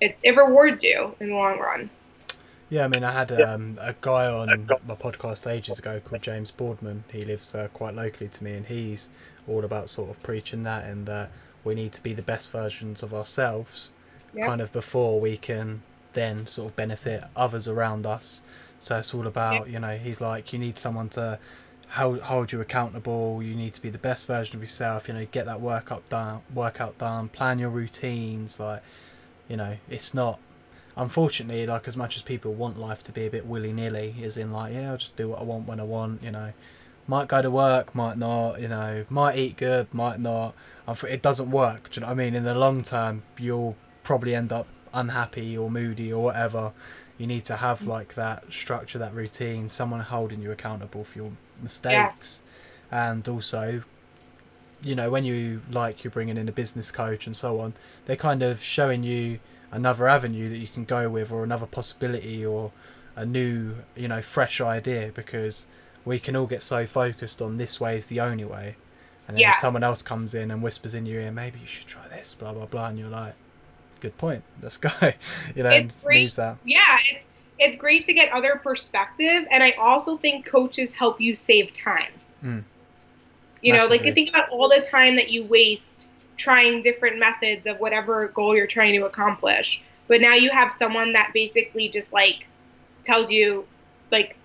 [0.00, 1.90] it it rewards you in the long run.
[2.70, 2.84] yeah.
[2.84, 7.04] I mean, I had um, a guy on my podcast ages ago called James Boardman.
[7.12, 9.08] He lives uh, quite locally to me, and he's
[9.46, 11.30] all about sort of preaching that and that
[11.64, 13.90] we need to be the best versions of ourselves,
[14.34, 14.46] Yeah.
[14.46, 15.82] kind of before we can
[16.14, 18.40] then sort of benefit others around us.
[18.80, 21.38] So it's all about you know he's like you need someone to
[21.92, 23.42] hold hold you accountable.
[23.42, 25.08] You need to be the best version of yourself.
[25.08, 28.58] You know, get that workout done, workout done, plan your routines.
[28.58, 28.82] Like,
[29.48, 30.38] you know, it's not.
[30.96, 34.36] Unfortunately, like as much as people want life to be a bit willy nilly, is
[34.36, 36.22] in like yeah, I'll just do what I want when I want.
[36.22, 36.52] You know,
[37.06, 38.60] might go to work, might not.
[38.60, 40.54] You know, might eat good, might not.
[41.08, 41.90] It doesn't work.
[41.90, 42.34] Do you know what I mean?
[42.34, 46.72] In the long term, you'll probably end up unhappy or moody or whatever.
[47.18, 47.86] You need to have mm.
[47.86, 51.32] like that structure, that routine, someone holding you accountable for your
[51.62, 52.40] mistakes,
[52.90, 53.82] and also,
[54.82, 57.72] you know, when you like you're bringing in a business coach and so on,
[58.06, 59.38] they're kind of showing you
[59.70, 62.72] another avenue that you can go with, or another possibility, or
[63.16, 65.66] a new, you know, fresh idea because
[66.04, 68.76] we can all get so focused on this way is the only way,
[69.28, 69.52] and then Yeah.
[69.52, 72.52] someone else comes in and whispers in your ear, maybe you should try this, blah
[72.52, 73.34] blah blah, and you're like,
[74.00, 74.90] good point, let's go,
[75.54, 76.22] you know, It's it great.
[76.22, 76.56] needs that.
[76.64, 77.31] Yeah, it's
[77.62, 82.12] it's great to get other perspective, and I also think coaches help you save time.
[82.42, 82.64] Mm.
[83.62, 87.66] You know, like you think about all the time that you waste trying different methods
[87.66, 89.80] of whatever goal you're trying to accomplish.
[90.08, 92.46] But now you have someone that basically just like
[93.04, 93.64] tells you,
[94.10, 94.36] like,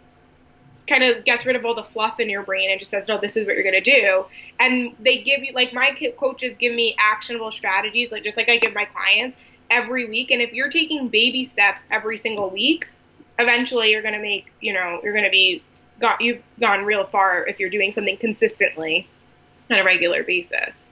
[0.87, 3.19] kind of gets rid of all the fluff in your brain and just says, no,
[3.19, 4.25] this is what you're going to do.
[4.59, 8.57] And they give you, like, my coaches give me actionable strategies, like, just like I
[8.57, 9.35] give my clients
[9.69, 10.31] every week.
[10.31, 12.87] And if you're taking baby steps every single week,
[13.39, 15.63] eventually you're going to make, you know, you're going to be,
[15.99, 19.07] got, you've gone real far if you're doing something consistently
[19.71, 20.87] on a regular basis.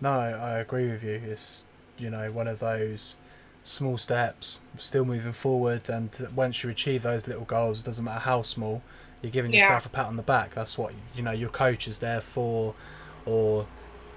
[0.00, 1.20] No, I agree with you.
[1.26, 1.64] It's
[1.98, 3.16] you know one of those
[3.62, 8.20] small steps, still moving forward, and once you achieve those little goals, it doesn't matter
[8.20, 8.82] how small,
[9.22, 9.58] you're giving Yeah.
[9.60, 10.54] yourself a pat on the back.
[10.54, 12.74] That's what you know your coach is there for,
[13.26, 13.66] or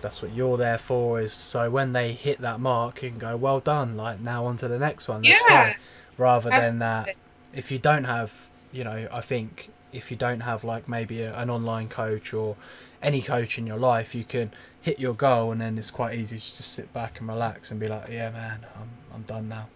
[0.02, 1.20] that's what you're there for.
[1.20, 3.98] Is so when they hit that mark, you can go, well done.
[3.98, 5.24] Like now on to the next one.
[5.24, 5.74] Let's Yeah.
[5.74, 5.80] go.
[6.18, 7.16] Rather than that.
[7.54, 8.32] If you don't have,
[8.72, 12.56] you know, I think if you don't have like maybe a, an online coach or
[13.02, 14.52] any coach in your life, you can
[14.82, 17.80] hit your goal and then it's quite easy to just sit back and relax and
[17.80, 19.68] be like, yeah, man, I'm I'm done now.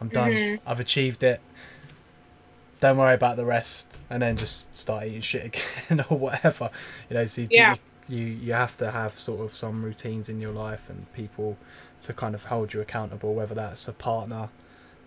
[0.00, 0.30] I'm done.
[0.32, 0.60] Mhm.
[0.66, 1.40] I've achieved it.
[2.80, 5.44] Don't worry about the rest, and then just start eating shit
[5.88, 6.70] again or whatever.
[7.08, 7.76] You know, so you, Yeah.
[8.08, 11.56] you you have to have sort of some routines in your life and people
[12.02, 14.50] to kind of hold you accountable, whether that's a partner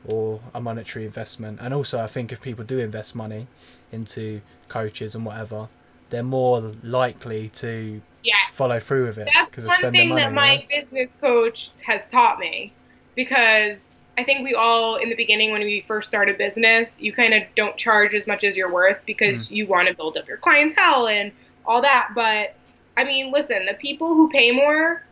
[0.05, 1.59] or a monetary investment.
[1.61, 3.47] And also, I think if people do invest money
[3.91, 5.67] into coaches and whatever,
[6.09, 8.33] they're more likely to Yeah.
[8.51, 10.21] follow through with it That's one thing money.
[10.21, 12.73] that my business coach has taught me
[13.15, 13.77] because
[14.17, 17.33] I think we all, in the beginning, when we first start a business, you kind
[17.33, 19.55] of don't charge as much as you're worth because Mm.
[19.55, 21.31] you want to build up your clientele and
[21.65, 22.09] all that.
[22.13, 22.55] But
[22.97, 25.03] I mean, listen, the people who pay more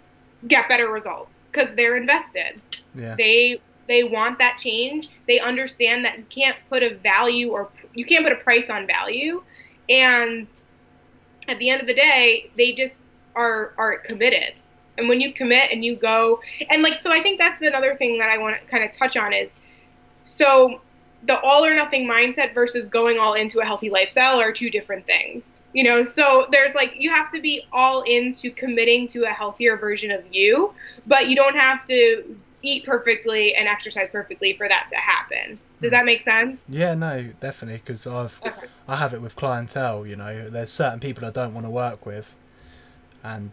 [0.47, 2.59] get better results because they're invested.
[2.93, 3.15] Yeah.
[3.17, 5.09] They they want that change.
[5.27, 8.85] They understand that you can't put a value or you can't put a price on
[8.87, 9.43] value,
[9.89, 10.47] and
[11.47, 12.93] at the end of the day, they just
[13.35, 14.53] are are committed.
[14.97, 18.17] And when you commit and you go and like so I think that's another thing
[18.17, 19.49] that I want to kind of touch on is
[20.25, 20.81] so
[21.23, 25.05] the all or nothing mindset versus going all into a healthy lifestyle are two different
[25.05, 25.43] things.
[25.73, 29.77] You know, so there's like you have to be all into committing to a healthier
[29.77, 30.73] version of you,
[31.05, 35.59] but you don't have to eat perfectly and exercise perfectly for that to happen.
[35.81, 36.61] Does that make sense?
[36.67, 37.81] Yeah, no, definitely.
[37.85, 38.67] Because I've Okay.
[38.87, 40.05] I have it with clientele.
[40.07, 42.33] You know, there's certain people I don't want to work with,
[43.23, 43.51] and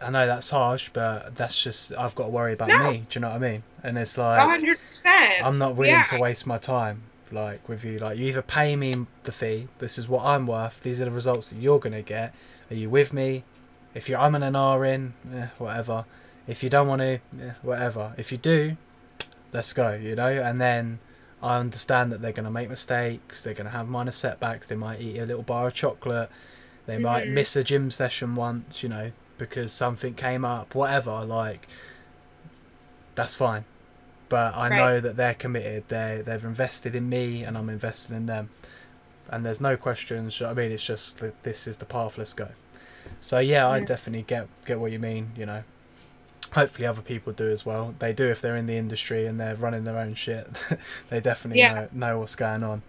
[0.00, 2.78] I know that's harsh, but that's just I've got to worry about No.
[2.90, 3.04] me.
[3.10, 3.62] Do you know what I mean?
[3.82, 5.44] And it's like hundred percent.
[5.44, 6.04] I'm not willing Yeah.
[6.04, 7.98] to waste my time like with you.
[7.98, 9.68] Like you either pay me the fee.
[9.78, 10.82] This is what I'm worth.
[10.82, 12.34] These are the results that you're gonna get.
[12.70, 13.44] Are you with me?
[13.94, 16.04] If you're I'm an R in, eh, whatever.
[16.46, 18.14] If you don't want to, eh, whatever.
[18.16, 18.76] If you do,
[19.52, 19.94] let's go.
[19.94, 20.98] You know, and then.
[21.42, 23.44] I understand that they're going to make mistakes.
[23.44, 24.68] They're going to have minor setbacks.
[24.68, 26.30] They might eat a little bar of chocolate.
[26.86, 27.34] They might Mhm.
[27.34, 30.74] miss a gym session once, you know, because something came up.
[30.74, 31.68] Whatever, like
[33.14, 33.64] that's fine.
[34.30, 34.76] But I Right.
[34.76, 35.84] know that they're committed.
[35.88, 38.48] They they've invested in me, and I'm invested in them.
[39.28, 40.40] And there's no questions.
[40.40, 42.16] you know what I mean, it's just that this is the path.
[42.16, 42.48] Let's go.
[43.20, 45.32] So yeah, I definitely get get what you mean.
[45.36, 45.62] You know,
[46.52, 47.94] hopefully other people do as well.
[47.98, 50.48] They do if they're in the industry and they're running their own shit.
[51.10, 51.74] they definitely Yeah.
[51.74, 52.82] know, know what's going on.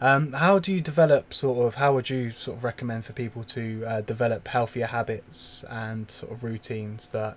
[0.00, 1.74] Um, how do you develop sort of?
[1.76, 6.32] How would you sort of recommend for people to uh, develop healthier habits and sort
[6.32, 7.36] of routines that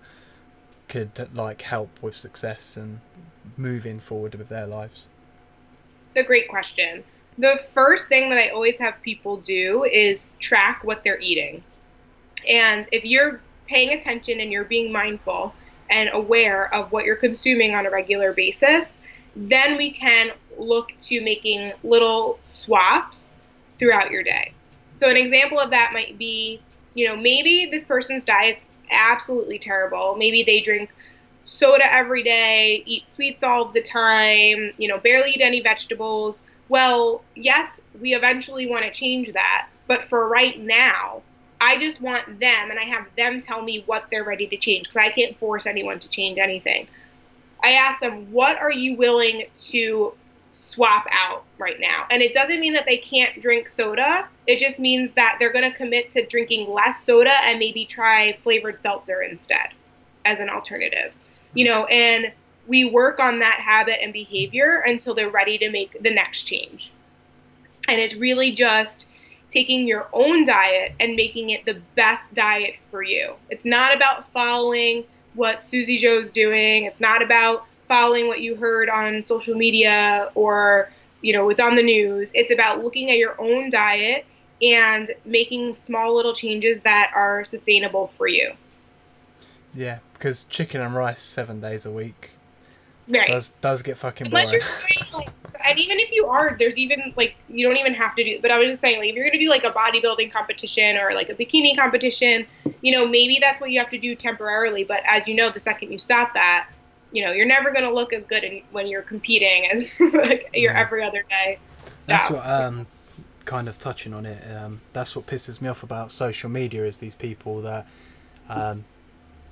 [0.88, 3.00] could like help with success and
[3.58, 5.08] moving forward with their lives?
[6.10, 7.04] It's a great question.
[7.38, 11.64] The first thing that I always have people do is track what they're eating.
[12.48, 15.54] And if you're paying attention and you're being mindful
[15.90, 18.98] and aware of what you're consuming on a regular basis,
[19.36, 23.36] then we can look to making little swaps
[23.80, 24.54] throughout your day.
[24.98, 26.62] So, an example of that might be
[26.94, 30.16] you know, maybe this person's diet's absolutely terrible.
[30.16, 30.94] Maybe they drink
[31.46, 36.36] soda every day, eat sweets all the time, you know, barely eat any vegetables.
[36.70, 39.68] Well, yes, we eventually want to change that.
[39.88, 41.22] But for right now,
[41.64, 44.84] I just want them and I have them tell me what they're ready to change
[44.84, 46.90] because I can't force anyone to change anything.
[47.64, 50.14] I ask them, what are you willing to
[50.52, 52.06] swap out right now?
[52.12, 54.28] And it doesn't mean that they can't drink soda.
[54.46, 58.38] It just means that they're going to commit to drinking less soda and maybe try
[58.44, 59.70] flavored seltzer instead
[60.26, 61.14] as an alternative.
[61.54, 62.34] You know, and
[62.68, 66.92] we work on that habit and behavior until they're ready to make the next change.
[67.88, 69.08] And it's really just
[69.54, 73.36] taking your own diet and making it the best diet for you.
[73.52, 76.86] It's not about following what Susie Joe's doing.
[76.86, 80.90] It's not about following what you heard on social media or,
[81.22, 82.32] you know, it's on the news.
[82.34, 84.26] It's about looking at your own diet
[84.62, 88.54] and making small little changes that are sustainable for you.
[89.76, 92.32] Yeah, because chicken and rice seven days a week
[93.08, 93.28] Right.
[93.28, 94.48] does does get fucking boring.
[94.48, 95.30] Unless you're doing like,
[95.66, 98.40] and even if you are, there's even like you don't even have to do.
[98.42, 101.14] But I was just saying, like if you're gonna do like a bodybuilding competition or
[101.14, 102.46] like a bikini competition,
[102.82, 104.84] you know maybe that's what you have to do temporarily.
[104.84, 106.70] But as you know, the second you stop that,
[107.12, 110.72] you know you're never gonna look as good in, when you're competing as like your
[110.72, 111.58] every other day.
[112.08, 112.88] That's what um
[113.46, 114.42] kind of touching on it.
[114.56, 117.88] Um, that's what pisses me off about social media is these people that
[118.50, 118.86] um,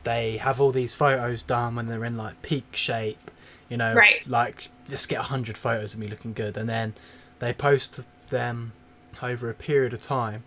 [0.03, 3.30] they have all these photos done when they're in like peak shape,
[3.71, 4.27] you know, Right.
[4.27, 6.93] like let's get a hundred photos of me looking good, and then
[7.39, 8.73] they post them
[9.23, 10.43] over a period of time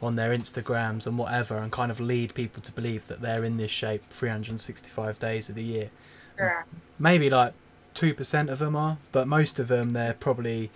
[0.00, 3.56] on their Instagrams and whatever, and kind of lead people to believe that they're in
[3.56, 5.90] this shape 365 days of the year
[6.38, 6.62] Yeah.
[6.98, 7.52] maybe like
[7.94, 10.70] two percent of them are, but most of them they're probably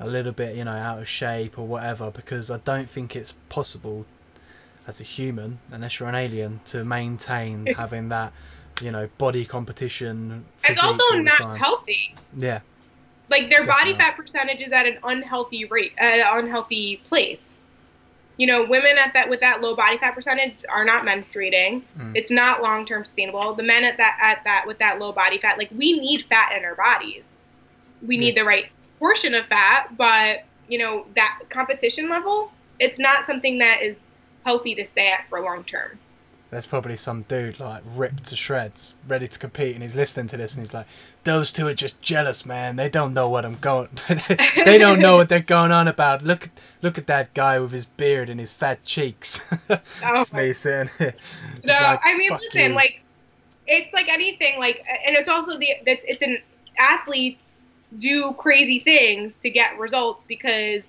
[0.00, 3.32] a little bit you know out of shape or whatever because I don't think it's
[3.48, 4.06] possible
[4.86, 8.32] as a human unless you're an alien to maintain having that
[8.80, 10.44] you know body competition.
[10.64, 12.14] It's also not healthy.
[12.36, 12.60] Yeah,
[13.30, 17.38] Like their body fat percentage is at an unhealthy rate, uh, unhealthy place.
[18.36, 21.82] You know, women at that with that low body fat percentage are not menstruating.
[21.98, 22.12] Mm.
[22.16, 23.54] It's not long term sustainable.
[23.54, 26.52] The men at that at that with that low body fat, like we need fat
[26.56, 27.22] in our bodies.
[28.06, 28.66] We need the right
[28.98, 32.50] portion of fat, but you know that competition level,
[32.80, 33.96] it's not something that is
[34.44, 35.98] healthy to stay at for long term.
[36.54, 40.36] There's probably some dude like ripped to shreds, ready to compete, and he's listening to
[40.36, 40.86] this and he's like,
[41.24, 42.76] "Those two are just jealous, man.
[42.76, 43.88] They don't know what I'm going.
[44.64, 46.22] they don't know what they're going on about.
[46.22, 46.50] Look,
[46.82, 49.40] look at that guy with his beard and his fat cheeks.
[49.70, 50.90] Oh just my- me saying.
[50.98, 51.08] No,
[51.72, 52.74] like, I mean, listen, you.
[52.74, 53.00] like
[53.66, 56.38] it's like anything, like, and it's also the that's it's an
[56.78, 57.64] athletes
[57.98, 60.82] do crazy things to get results because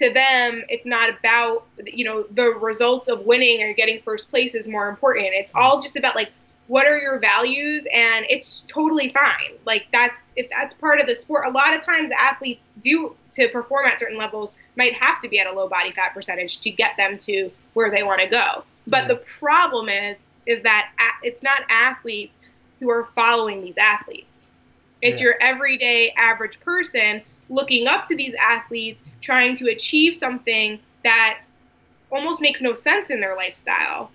[0.00, 4.54] to them it's not about you know the result of winning or getting first place
[4.54, 5.26] is more important.
[5.32, 5.60] It's mm-hmm.
[5.60, 6.30] all just about like
[6.68, 11.16] what are your values and it's totally fine like that's if that's part of the
[11.16, 15.28] sport a lot of times athletes do to perform at certain levels might have to
[15.28, 18.28] be at a low body fat percentage to get them to where they want to
[18.28, 19.08] go but Yeah.
[19.08, 20.92] the problem is is that
[21.24, 22.36] it's not athletes
[22.78, 24.46] who are following these athletes
[25.02, 25.24] it's Yeah.
[25.24, 27.20] your everyday average person
[27.50, 31.40] looking up to these athletes trying to achieve something that
[32.10, 34.10] almost makes no sense in their lifestyle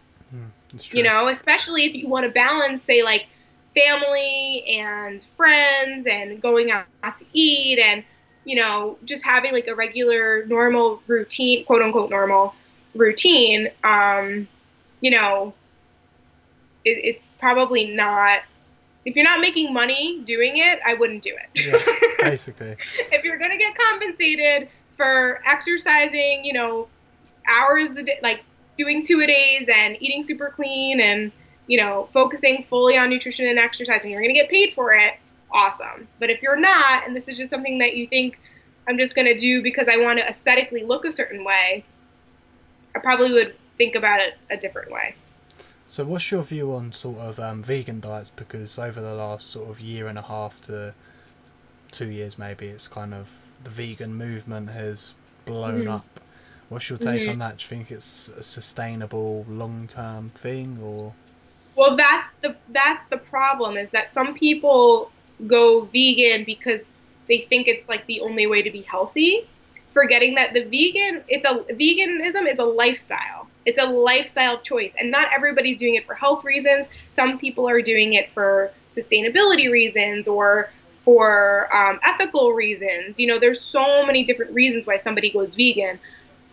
[0.80, 0.98] true.
[0.98, 3.28] you know especially if you want to balance say like
[3.76, 6.86] family and friends and going out
[7.18, 8.04] to eat and
[8.46, 12.56] you know just having like a regular normal routine quote unquote normal
[12.96, 14.48] routine um
[15.02, 15.54] you know
[16.86, 18.42] it, it's probably not
[19.06, 22.76] if you're not making money doing it i wouldn't do it basically.
[23.12, 26.88] if you're gonna get compensated for exercising, you know,
[27.48, 28.44] hours a day, like
[28.78, 31.32] doing two a days and eating super clean and
[31.68, 35.16] you know focusing fully on nutrition and exercising, you're gonna get paid for it.
[35.52, 36.08] Awesome.
[36.20, 38.40] But if you're not, and this is just something that you think
[38.88, 41.84] I'm just gonna do because I want to aesthetically look a certain way,
[42.96, 45.16] I probably would think about it a different way.
[45.88, 48.30] So, what's your view on sort of um, vegan diets?
[48.30, 50.94] Because over the last sort of year and a half to
[51.92, 53.32] two years, maybe it's kind of
[53.64, 55.16] the vegan movement has
[55.46, 55.88] blown Mhm.
[55.88, 56.20] up.
[56.70, 57.30] What's your take Mhm.
[57.30, 57.58] on that?
[57.58, 61.16] Do you think it's a sustainable long-term thing, or
[61.76, 65.14] Well, that's the that's the problem is that some people
[65.46, 66.82] go vegan because
[67.28, 69.50] they think it's like the only way to be healthy,
[69.94, 73.50] forgetting that the vegan it's a veganism is a lifestyle.
[73.66, 76.88] It's a lifestyle choice, and not everybody's doing it for health reasons.
[77.16, 80.70] Some people are doing it for sustainability reasons or
[81.04, 83.20] for um, ethical reasons.
[83.20, 86.00] You know, there's so many different reasons why somebody goes vegan.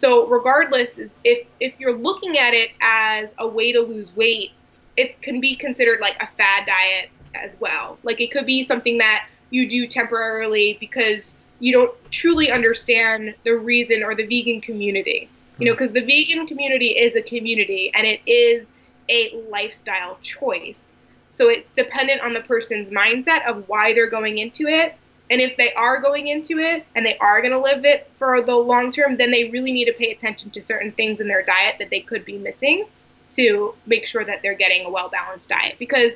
[0.01, 0.91] So regardless,
[1.25, 4.51] if if you're looking at it as a way to lose weight,
[4.97, 7.99] it can be considered like a fad diet as well.
[8.03, 13.53] Like it could be something that you do temporarily because you don't truly understand the
[13.53, 15.29] reason or the vegan community.
[15.63, 18.67] You know, because the vegan community is a community and it is
[19.09, 20.95] a lifestyle choice.
[21.37, 24.95] So it's dependent on the person's mindset of why they're going into it.
[25.31, 28.43] And if they are going into it and they are going to live it for
[28.43, 31.45] the long term, then they really need to pay attention to certain things in their
[31.45, 32.87] diet that they could be missing
[33.33, 35.77] to make sure that they're getting a well balanced diet.
[35.79, 36.13] Because,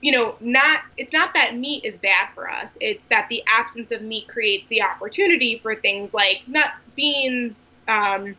[0.00, 2.70] you know, not it's not that meat is bad for us.
[2.80, 8.34] It's that the absence of meat creates the opportunity for things like nuts, beans, um,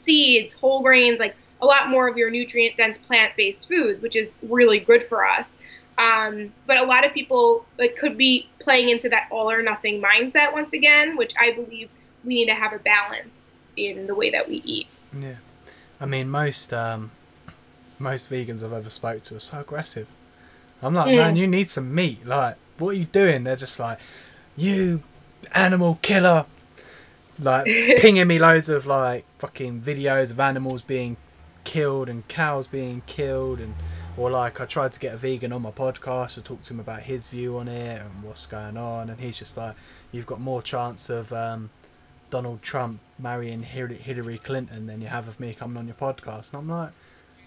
[0.00, 4.16] seeds, whole grains, like a lot more of your nutrient dense plant based foods, which
[4.16, 5.56] is really good for us.
[5.98, 10.00] Um, but a lot of people like could be playing into that all or nothing
[10.02, 11.90] mindset once again, which I believe
[12.24, 14.86] we need to have a balance in the way that we eat.
[15.18, 15.34] yeah?
[16.00, 17.10] I mean, most um,
[17.98, 20.06] most vegans I've ever spoke to are so aggressive.
[20.82, 21.16] I'm like, Mm.
[21.16, 22.24] man, you need some meat.
[22.26, 23.44] Like, what are you doing?
[23.44, 23.98] They're just like,
[24.56, 25.02] you
[25.52, 26.46] animal killer.
[27.40, 27.64] Like
[27.98, 31.16] pinging me loads of like fucking videos of animals being
[31.64, 33.74] killed and cows being killed and
[34.16, 36.80] or like I tried to get a vegan on my podcast to talk to him
[36.80, 39.74] about his view on it and what's going on and he's just like
[40.10, 41.70] you've got more chance of um,
[42.30, 46.52] Donald Trump marrying Hillary Clinton than you have of me coming on your podcast.
[46.52, 46.90] And I'm like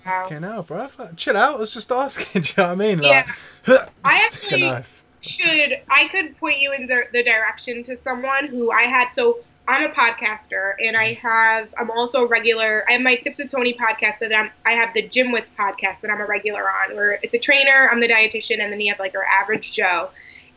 [0.06, 0.26] Wow.
[0.26, 1.56] okay now like, chill out.
[1.56, 3.02] I was just asking do you know what I mean?
[3.04, 3.26] Yeah.
[3.68, 4.84] like I actually-
[5.22, 9.40] should I could point you in the, the direction to someone who I had so
[9.68, 13.50] I'm a podcaster and I have I'm also a regular I have my Tips with
[13.50, 16.96] Toni podcast that I'm I have the Gym Wits podcast that I'm a regular on
[16.96, 20.10] where it's a trainer, I'm the dietitian, and then you have like our average Joe.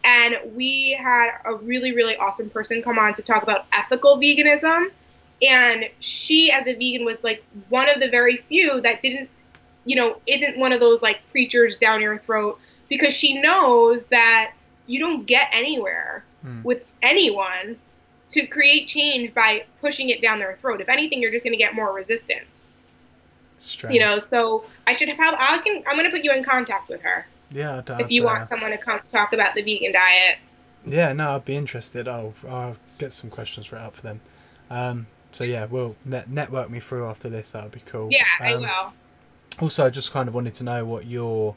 [0.04, 4.90] And we had a really, really awesome person come on to talk about ethical veganism.
[5.42, 9.30] And she as a vegan was like one of the very few that didn't
[9.84, 14.52] you know, isn't one of those like preachers down your throat because she knows that
[14.86, 16.62] you don't get anywhere Hmm.
[16.62, 17.76] with anyone
[18.31, 20.81] to create change by pushing it down their throat.
[20.81, 22.68] If anything, you're just going to get more resistance.
[23.59, 23.95] Strange.
[23.95, 25.18] You know, so I should have.
[25.20, 25.83] I can.
[25.87, 28.39] I'm going to put you in contact with her yeah I'd, if you I'd, uh,
[28.39, 30.39] want someone to come talk about the vegan diet.
[30.85, 32.07] Yeah, no, I'd be interested.
[32.07, 34.20] I'll, I'll get some questions right up for them.
[34.70, 37.51] Um, so yeah, we'll net- network me through after this.
[37.51, 38.09] That would be cool.
[38.11, 38.93] Yeah, I Um, will.
[39.61, 41.57] Also, I just kind of wanted to know what your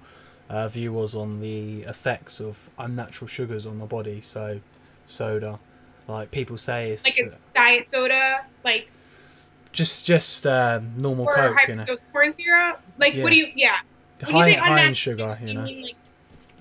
[0.49, 4.21] uh, view was on the effects of unnatural sugars on the body.
[4.21, 4.61] So,
[5.05, 5.59] soda,
[6.09, 8.89] like people say, it's Like uh, it's diet soda, like
[9.71, 12.81] just just um, normal or Coke, you know, corn syrup.
[12.97, 13.23] Like Yeah.
[13.23, 13.47] what do you?
[13.55, 13.77] Yeah.
[14.25, 15.95] When high you say high in sugar, you you know, mean like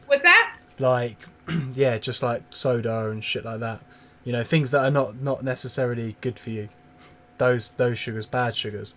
[0.06, 0.56] what's that?
[0.78, 1.16] like
[1.74, 3.80] yeah, just like soda and shit like that.
[4.24, 6.68] You know, things that are not not necessarily good for you.
[7.38, 8.94] Those those sugars, bad sugars.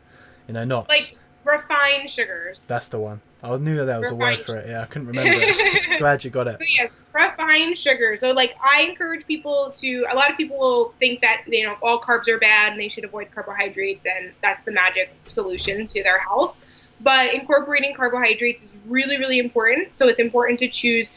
[0.48, 2.62] You know, not Like refined sugars.
[2.68, 3.22] That's the one.
[3.44, 4.70] I knew that was a word for it.
[4.70, 6.00] Yeah, I couldn't remember it.
[6.00, 6.58] Glad you got it.
[6.60, 8.16] So yes, refined sugar.
[8.16, 10.06] So like I encourage people to.
[10.12, 12.88] A lot of people will think that you know all carbs are bad and they
[12.88, 16.58] should avoid carbohydrates, and that's the magic solution to their health.
[17.00, 19.98] But incorporating carbohydrates is really really important.
[19.98, 21.08] So it's important to choose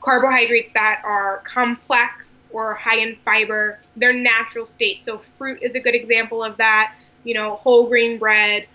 [0.00, 3.80] carbohydrates that are complex or high in fiber.
[3.96, 5.02] Their natural state.
[5.02, 6.94] So fruit is a good example of that.
[7.24, 8.66] You know, whole grain bread,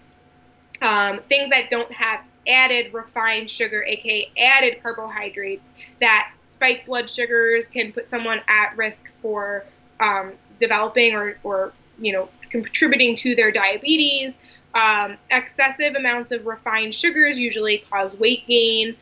[0.81, 7.65] um, things that don't have added refined sugar, aka added carbohydrates, that spike blood sugars
[7.73, 9.65] can put someone at risk for
[9.99, 14.35] um, developing or, or, you know, contributing to their diabetes.
[14.73, 18.95] Um, excessive amounts of refined sugars usually cause weight gain,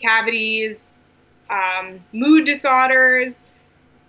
[0.00, 0.88] cavities,
[1.50, 3.42] um, mood disorders,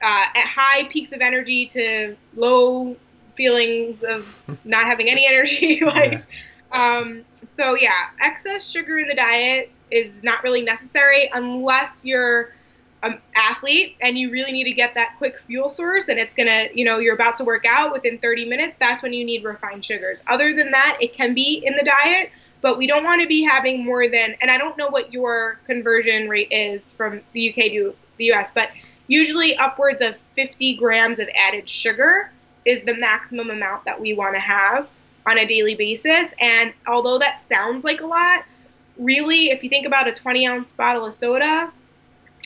[0.02, 2.96] uh, at high peaks of energy to low
[3.36, 4.28] feelings of
[4.64, 5.82] not having any energy.
[5.86, 6.22] like, Yeah.
[6.76, 12.54] Um, so yeah, excess sugar in the diet is not really necessary unless you're
[13.04, 16.68] an athlete and you really need to get that quick fuel source and it's gonna,
[16.74, 18.76] you know, you're about to work out within 30 minutes.
[18.80, 20.18] That's when you need refined sugars.
[20.28, 23.44] Other than that, it can be in the diet, but we don't want to be
[23.44, 24.36] having more than.
[24.42, 28.52] And I don't know what your conversion rate is from the UK to the US,
[28.52, 28.70] but
[29.08, 32.32] usually upwards of 50 grams of added sugar
[32.66, 34.90] is the maximum amount that we want to have
[35.26, 36.32] on a daily basis.
[36.40, 38.46] And although that sounds like a lot,
[38.98, 41.72] really, if you think about a 20 ounce bottle of soda,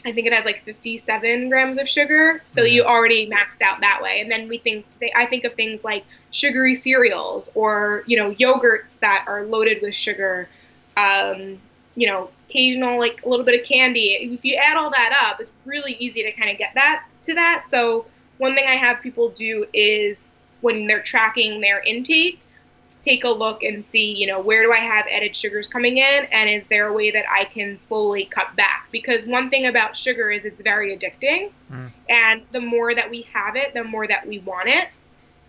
[0.05, 2.41] I think it has like 57 grams of sugar.
[2.51, 2.71] So Yeah.
[2.73, 4.21] you already maxed out that way.
[4.21, 8.97] And then we think, I think of things like sugary cereals or, you know, yogurts
[8.99, 10.47] that are loaded with sugar.
[10.95, 11.59] Um,
[11.95, 14.13] you know, occasional like a little bit of candy.
[14.33, 17.33] If you add all that up, it's really easy to kind of get that to
[17.35, 17.65] that.
[17.69, 18.05] So
[18.37, 20.29] one thing I have people do is
[20.61, 22.39] when they're tracking their intake,
[23.01, 26.25] take a look and see, you know, where do I have added sugars coming in
[26.31, 28.87] and is there a way that I can slowly cut back?
[28.91, 31.51] Because one thing about sugar is it's very addicting.
[31.71, 31.91] Mm.
[32.09, 34.89] And the more that we have it, the more that we want it.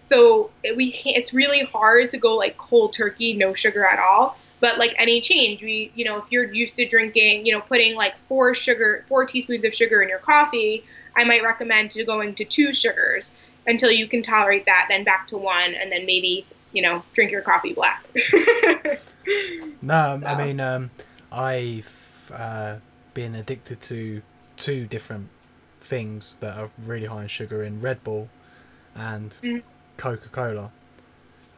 [0.08, 3.98] So it, we can't, it's really hard to go like cold turkey, no sugar at
[3.98, 4.36] all.
[4.60, 7.94] But like any change, we, you know, if you're used to drinking, you know, putting
[7.94, 10.84] like four sugar, four teaspoons of sugar in your coffee,
[11.16, 13.30] I might recommend to going to two sugars
[13.66, 17.30] until you can tolerate that, then back to one, and then maybe, you know, drink
[17.30, 18.06] your coffee black.
[19.82, 20.90] No, I mean, um,
[21.30, 22.76] I've uh,
[23.14, 24.22] been addicted to
[24.56, 25.28] two different
[25.80, 28.28] things that are really high in sugar in Red Bull
[28.94, 29.62] and Mm.
[29.96, 30.70] Coca Cola.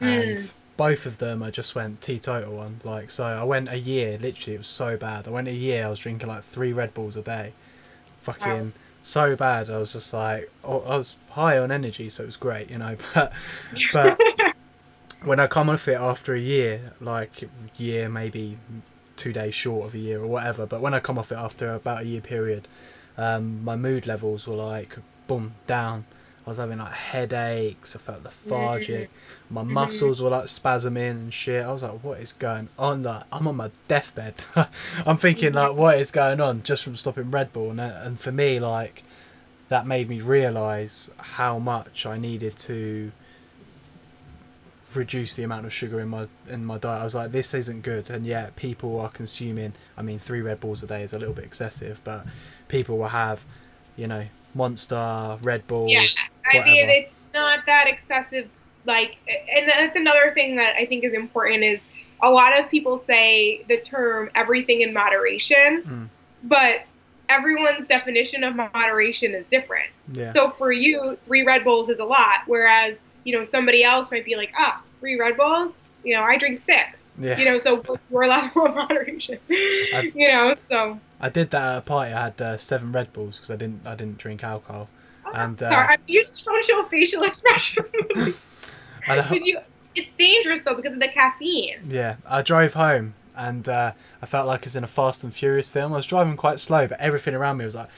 [0.01, 0.37] Mm.
[0.37, 2.81] And both of them I just went teetotal on.
[2.85, 5.27] Like, so I went a year, literally, it was so bad.
[5.27, 7.53] I went a year, I was drinking like three Red Bulls a day.
[8.23, 9.69] Fucking so bad.
[9.71, 12.79] I was just like, oh, I was high on energy, so it was great, you
[12.79, 12.97] know.
[13.15, 13.33] But,
[13.93, 14.21] but
[15.25, 18.59] when I come off it after a year, like year maybe
[19.16, 21.73] two days short of a year or whatever, but when I come off it after
[21.75, 22.68] about a year period,
[23.16, 24.97] um, my mood levels were like
[25.27, 26.05] boom down.
[26.45, 27.95] I was having like headaches.
[27.95, 29.11] I felt lethargic.
[29.49, 31.64] My muscles were like spasming and shit.
[31.64, 34.35] I was like, "What is going on?" Like, I'm on my deathbed.
[35.07, 38.33] I'm thinking like, "What is going on?" Just from stopping Red Bull, and, and for
[38.33, 39.05] me, like,
[39.68, 43.12] that made me realize how much I needed to
[44.97, 47.01] reduce the amount of sugar in my in my diet.
[47.01, 49.72] I was like, this isn't good, and yet people are consuming.
[49.97, 52.26] I mean, three Red Bulls a day is a little bit excessive, but
[52.68, 53.45] people will have,
[53.97, 55.88] you know, Monster, Red Bull.
[55.88, 56.07] Yeah,
[56.53, 58.49] I mean, it's not that excessive.
[58.84, 59.16] Like,
[59.55, 61.80] and that's another thing that I think is important is
[62.20, 66.09] a lot of people say the term everything in moderation, Mm.
[66.43, 66.82] but
[67.28, 69.88] everyone's definition of moderation is different.
[70.12, 70.32] Yeah.
[70.32, 74.25] So for you, three Red Bulls is a lot, whereas you know somebody else might
[74.25, 75.73] be like, ah, three Red Bulls.
[76.05, 77.05] You know, I drink six.
[77.18, 77.39] yeah.
[77.39, 79.39] You know, so your level of moderation?
[79.49, 80.99] you know, so.
[81.20, 82.12] I did that at a party.
[82.12, 84.89] I had uh, seven Red Bulls because I didn't I didn't drink alcohol.
[85.35, 87.85] And, uh, Sorry, you just don't show facial expression.
[89.09, 89.61] I Did you?
[89.95, 91.79] It's dangerous though because of the caffeine.
[91.89, 95.68] Yeah, I drove home and uh, I felt like it's in a Fast and Furious
[95.68, 95.93] film.
[95.93, 97.89] I was driving quite slow, but everything around me was like,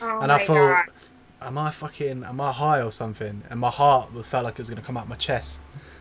[0.00, 0.94] Oh and I thought, god.
[1.40, 3.42] Am I fucking, am I high or something?
[3.50, 5.60] And my heart felt like it was gonna come out my chest.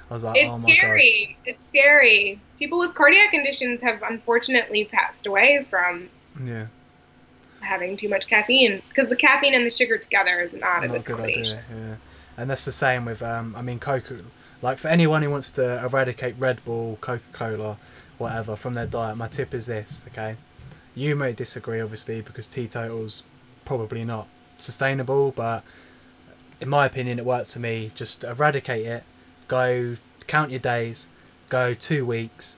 [0.10, 0.70] I was like, It's oh my god.
[0.70, 1.38] It's scary.
[1.46, 2.42] It's scary.
[2.58, 6.10] People with cardiac conditions have unfortunately passed away from.
[6.44, 6.68] Yeah,
[7.62, 10.94] having too much caffeine because the caffeine and the sugar together is not a not
[10.94, 11.58] good a good combination.
[11.58, 11.78] idea.
[11.90, 11.96] Yeah,
[12.38, 14.20] and that's the same with, um, I mean, Coca.
[14.62, 17.78] Like for anyone who wants to eradicate Red Bull, Coca Cola,
[18.18, 20.06] whatever from their diet, my tip is this.
[20.10, 20.36] Okay,
[20.96, 23.24] you may disagree, obviously, because teetotal's
[23.66, 24.28] probably not
[24.60, 25.64] sustainable, but
[26.60, 27.92] in my opinion, it works for me.
[27.96, 29.04] Just eradicate it.
[29.48, 29.98] Go
[30.28, 31.10] count your days.
[31.50, 32.58] Go two weeks.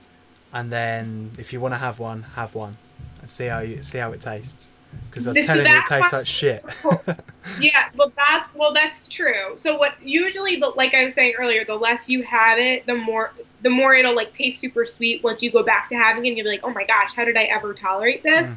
[0.52, 2.76] and then if you want to have one, have one,
[3.20, 4.70] and see how you see how it tastes.
[5.08, 6.60] Because I'm This- telling you, it tastes like shit.
[7.60, 9.56] yeah, well that's well that's true.
[9.56, 12.94] So what usually the like I was saying earlier, the less you have it, the
[12.96, 13.32] more
[13.62, 16.36] the more it'll like taste super sweet once you go back to having it and
[16.38, 18.48] you'll be like, Oh my gosh, how did I ever tolerate this?
[18.48, 18.56] Mm.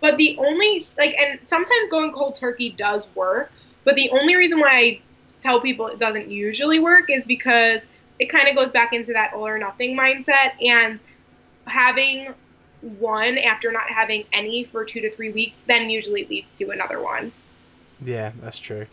[0.00, 3.50] But the only like and sometimes going cold turkey does work,
[3.84, 5.00] but the only reason why I
[5.38, 7.80] tell people it doesn't usually work is because
[8.18, 10.98] it kind of goes back into that all or nothing mindset and
[11.66, 12.34] having
[12.80, 17.00] one after not having any for two to three weeks then usually leads to another
[17.02, 17.32] one.
[18.04, 18.86] yeah, that's true.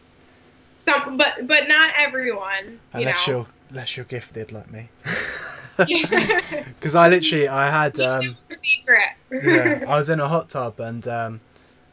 [0.84, 2.66] Some, but but not everyone.
[2.94, 3.34] You Unless know.
[3.34, 4.90] you're unless you're gifted like me.
[5.78, 9.10] Because I literally I had um, secret.
[9.32, 11.42] yeah, I was in a hot tub and um,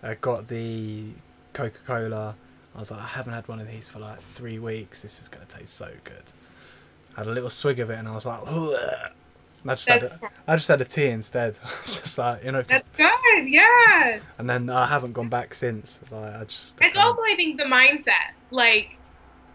[0.03, 1.07] I got the
[1.53, 2.35] Coca Cola.
[2.75, 5.03] I was like, I haven't had one of these for like three weeks.
[5.03, 6.33] This is gonna taste so good.
[7.17, 8.41] I had a little swig of it and I was like.
[9.65, 11.59] I just had That's, a, I just had a tea instead.
[11.65, 13.49] I was just like, you know, that's good.
[13.49, 14.19] Yeah.
[14.39, 16.01] and then I haven't gone back since.
[16.11, 16.81] Like I just.
[16.81, 18.33] It's um, also, I think, the mindset.
[18.51, 18.97] Like,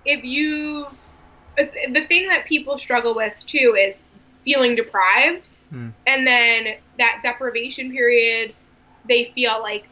[0.06, 0.88] if you,
[1.58, 3.96] the thing that people struggle with too is
[4.48, 5.90] feeling deprived, Hmm.
[6.06, 8.54] and then that deprivation period,
[9.10, 9.84] they feel like,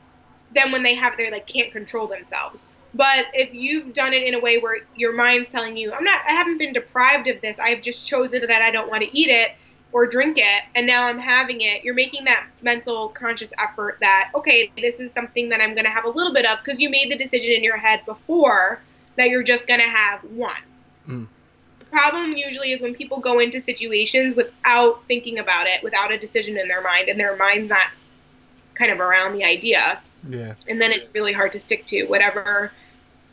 [0.54, 2.64] then when they have it, they like can't control themselves.
[2.94, 6.22] But if you've done it in a way where your mind's telling you, I'm not,
[6.26, 7.58] I haven't been deprived of this.
[7.60, 9.52] I've just chosen that I don't want to eat it
[9.92, 11.84] or drink it, and now I'm having it.
[11.84, 15.92] You're making that mental conscious effort that, okay, this is something that I'm going to
[15.92, 18.82] have a little bit of because you made the decision in your head before
[19.18, 20.64] that you're just going to have one.
[21.08, 21.28] Mm.
[21.86, 26.18] The problem usually is when people go into situations without thinking about it, without a
[26.18, 27.88] decision in their mind, and their mind's not
[28.76, 30.56] kind of around the idea Yeah.
[30.68, 32.72] and then it's really hard to stick to whatever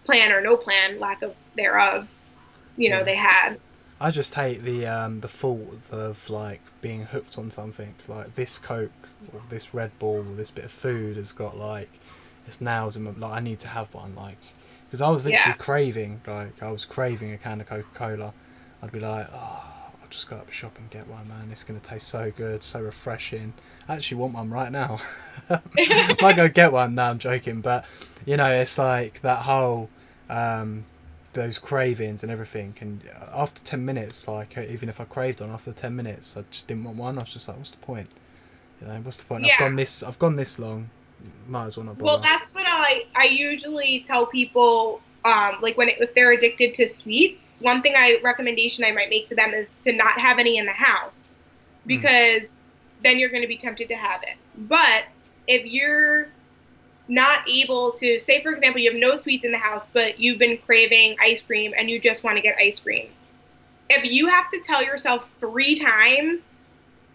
[0.04, 2.06] plan or no plan, lack of thereof,
[2.76, 3.02] you know, Yeah.
[3.04, 3.60] they had.
[4.00, 8.58] I just hate the um, the fault of like being hooked on something like this
[8.58, 8.90] Coke
[9.32, 11.88] or this Red Bull or this bit of food has got like
[12.46, 14.38] its nails in my like I need to have one like
[14.86, 15.52] because I was literally Yeah.
[15.54, 18.32] craving like I was craving a can of Coca Cola.
[18.82, 19.64] I'd be like, oh,
[20.02, 21.48] I'll just go up the shop and get one, man.
[21.52, 23.54] It's gonna taste so good, so refreshing.
[23.88, 25.00] I actually want one right now.
[25.48, 26.96] I might go get one.
[26.96, 27.84] No, I'm joking, but
[28.26, 29.88] you know, it's like that whole
[30.28, 30.84] um,
[31.32, 32.74] those cravings and everything.
[32.80, 33.02] And
[33.32, 36.66] after ten minutes, like uh, even if I craved one, after ten minutes, I just
[36.66, 37.18] didn't want one.
[37.18, 38.10] I was just like, what's the point?
[38.80, 39.44] You know, what's the point?
[39.44, 39.52] Yeah.
[39.54, 40.02] I've gone this.
[40.02, 40.90] I've gone this long.
[41.46, 42.04] Might as well not bother.
[42.04, 45.00] Well, that's what I I usually tell people.
[45.24, 49.08] Um, like when it, if they're addicted to sweets, one thing I recommendation I might
[49.08, 51.30] make to them is to not have any in the house,
[51.82, 51.88] hmm.
[51.88, 52.56] because
[53.02, 54.36] then you're going to be tempted to have it.
[54.56, 55.04] But
[55.46, 56.28] if you're
[57.08, 60.38] not able to say, for example, you have no sweets in the house, but you've
[60.38, 63.08] been craving ice cream and you just want to get ice cream,
[63.90, 66.42] if you have to tell yourself three times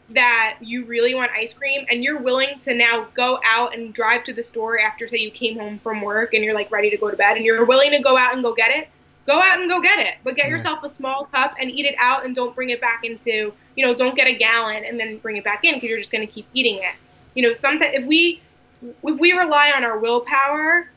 [0.09, 4.23] that you really want ice cream and you're willing to now go out and drive
[4.23, 6.97] to the store after say you came home from work and you're like ready to
[6.97, 8.87] go to bed and you're willing to go out and go get it
[9.27, 11.95] go out and go get it but get yourself a small cup and eat it
[11.99, 15.17] out and don't bring it back into you know don't get a gallon and then
[15.17, 16.95] bring it back in because you're just going to keep eating it
[17.35, 18.41] you know sometimes if we
[18.81, 20.89] if we rely on our willpower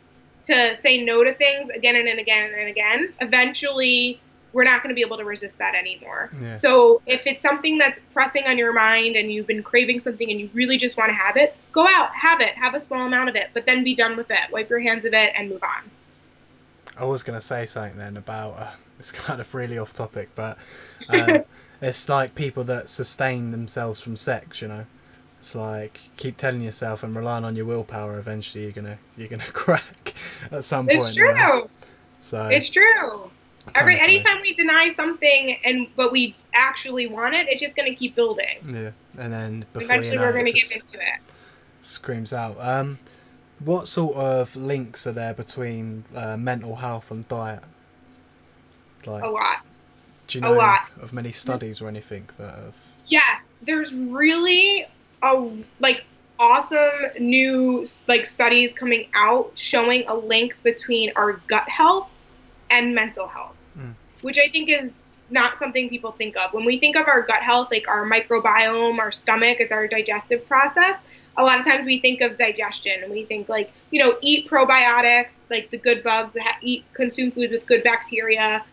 [0.44, 4.20] to say no to things again and again and again eventually
[4.52, 6.58] we're not going to be able to resist that anymore yeah.
[6.58, 10.40] so if it's something that's pressing on your mind and you've been craving something and
[10.40, 13.28] you really just want to have it, go out, have it, have a small amount
[13.28, 14.38] of it, but then be done with it.
[14.50, 15.88] Wipe your hands of it and move on.
[17.00, 20.28] I was going to say something then about uh, it's kind of really off topic,
[20.34, 20.58] but
[21.08, 21.44] um,
[21.80, 24.60] it's like people that sustain themselves from sex.
[24.60, 24.86] You know,
[25.40, 28.18] it's like keep telling yourself and relying on your willpower.
[28.18, 30.14] Eventually, you're gonna you're gonna crack
[30.52, 30.98] at some point.
[30.98, 31.60] It's you know?
[31.60, 31.70] true.
[32.20, 33.30] So It's true.
[33.74, 37.94] Every anytime we deny something and but we actually want it, it's just going to
[37.96, 38.46] keep building.
[38.66, 41.20] Yeah, and then before Eventually, you know we're going to just give into it.
[41.82, 42.56] screams out.
[42.58, 42.98] Um,
[43.64, 47.62] what sort of links are there between uh, mental health and diet?
[49.06, 49.58] Like, A lot.
[50.26, 50.82] do you a know lot.
[51.00, 52.74] of many studies or anything that have?
[53.06, 54.86] Yes, there's really
[55.22, 55.48] a
[55.80, 56.04] like
[56.38, 56.78] awesome
[57.18, 62.08] new like studies coming out showing a link between our gut health
[62.70, 63.94] and mental health, Mm.
[64.22, 66.52] which I think is not something people think of.
[66.52, 70.46] When we think of our gut health, like our microbiome, our stomach, it's our digestive
[70.46, 70.96] process.
[71.36, 74.48] A lot of times we think of digestion and we think like, you know, eat
[74.48, 78.64] probiotics, like the good bugs, eat consume foods with good bacteria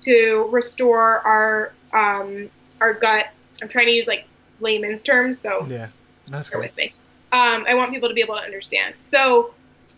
[0.00, 2.48] to restore our um,
[2.80, 3.26] our gut.
[3.60, 4.26] I'm trying to use like
[4.60, 5.88] layman's terms, so Yeah,
[6.28, 6.60] that's cool.
[6.60, 6.92] with me.
[7.32, 8.94] Um, I want people to be able to understand.
[9.00, 9.52] So,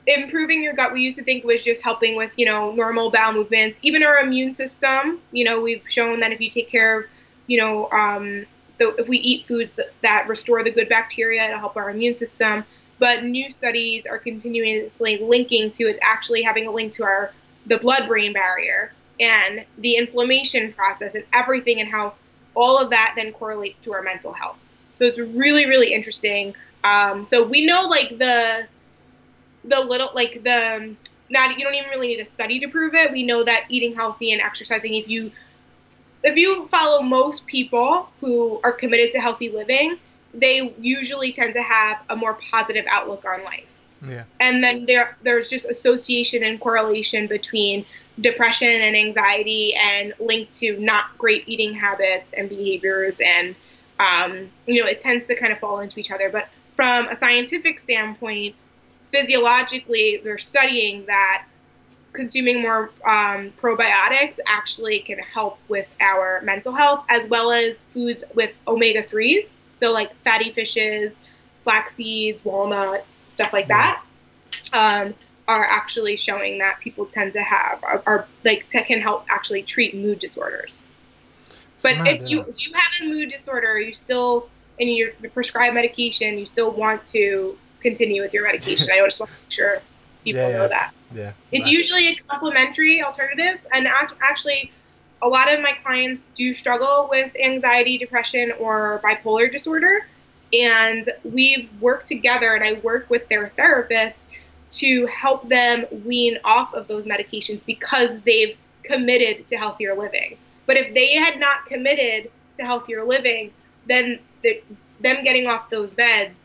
[0.08, 3.32] improving your gut, we used to think was just helping with, you know, normal bowel
[3.32, 5.20] movements, even our immune system.
[5.32, 7.06] You know, we've shown that if you take care of,
[7.46, 8.46] you know, um,
[8.78, 12.64] so if we eat foods that, restore the good bacteria, it'll help our immune system.
[12.98, 17.32] But new studies are continuously linking to it actually having a link to our
[17.66, 22.14] the blood-brain barrier and the inflammation process and everything and how
[22.54, 24.56] all of that then correlates to our mental health.
[24.98, 26.54] So it's really, really interesting.
[26.82, 28.66] Um, so we know like the
[29.64, 30.94] the little like the
[31.30, 33.12] not you don't even really need a study to prove it.
[33.12, 35.30] We know that eating healthy and exercising, if you
[36.24, 39.98] if you follow most people who are committed to healthy living,
[40.34, 43.66] they usually tend to have a more positive outlook on life.
[44.06, 44.24] Yeah.
[44.40, 47.84] And then there there's just association and correlation between
[48.20, 53.54] depression and anxiety and linked to not great eating habits and behaviors and
[54.00, 57.16] um, you know it tends to kind of fall into each other but from a
[57.16, 58.54] scientific standpoint
[59.10, 61.44] physiologically they're studying that
[62.12, 68.24] consuming more um, probiotics actually can help with our mental health as well as foods
[68.34, 71.12] with omega 3s so like fatty fishes
[71.64, 74.02] flax seeds walnuts stuff like that
[74.72, 75.14] um,
[75.48, 79.62] are actually showing that people tend to have are, are like to, can help actually
[79.62, 80.82] treat mood disorders.
[81.82, 84.48] But mad, if you if you have a mood disorder, you still
[84.78, 87.56] and you're prescribed medication, you still want to
[87.88, 88.88] continue with your medication.
[88.92, 89.82] I just want to make sure
[90.24, 90.68] people Yeah, know yeah.
[90.68, 90.90] that.
[91.14, 91.32] Yeah.
[91.52, 91.72] It's Right.
[91.72, 93.88] usually a complementary alternative, and
[94.22, 94.72] actually,
[95.22, 100.06] a lot of my clients do struggle with anxiety, depression, or bipolar disorder,
[100.52, 104.24] and we've worked together, and I work with their therapist
[104.70, 110.36] to help them wean off of those medications because they've committed to healthier living.
[110.66, 113.50] But if they had not committed to healthier living,
[113.86, 114.62] then the,
[115.00, 116.36] them getting off those meds,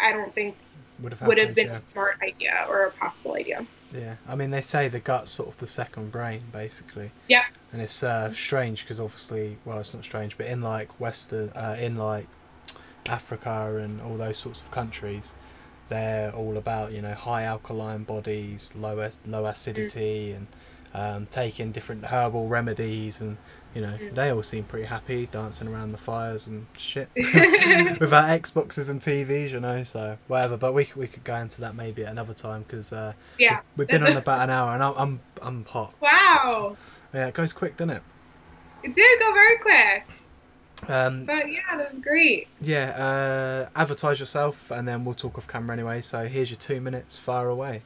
[0.00, 0.56] I don't think
[1.00, 1.76] would have would have been yeah.
[1.76, 3.66] a smart idea or a possible idea.
[3.92, 7.12] Yeah, I mean they say the gut's sort of the second brain, basically.
[7.28, 7.44] Yeah.
[7.72, 11.76] And it's uh, strange because obviously, well, it's not strange, but in like Western, uh,
[11.78, 12.26] in like
[13.06, 15.34] Africa and all those sorts of countries,
[15.88, 20.46] they're all about you know high alkaline bodies, low low acidity, and
[20.94, 23.36] um, taking different herbal remedies, and
[23.76, 24.14] you know Mm.
[24.14, 27.08] they all seem pretty happy dancing around the fires and shit
[28.00, 29.82] without Xboxes and TVs, you know.
[29.82, 32.92] So whatever, but we we could go into that maybe at another time because.
[32.92, 33.60] Uh, Yeah.
[33.76, 35.92] We've been on about an hour, and I'm I'm, I'm hot.
[36.00, 36.76] Wow.
[37.12, 38.02] Yeah, it goes quick, doesn't it?
[38.82, 40.04] It did go very quick.
[40.88, 42.48] Um, But yeah, that was great.
[42.60, 46.00] yeah, uh, advertise yourself, and then we'll talk off camera anyway.
[46.02, 47.18] So here's your two minutes.
[47.18, 47.82] Fire away.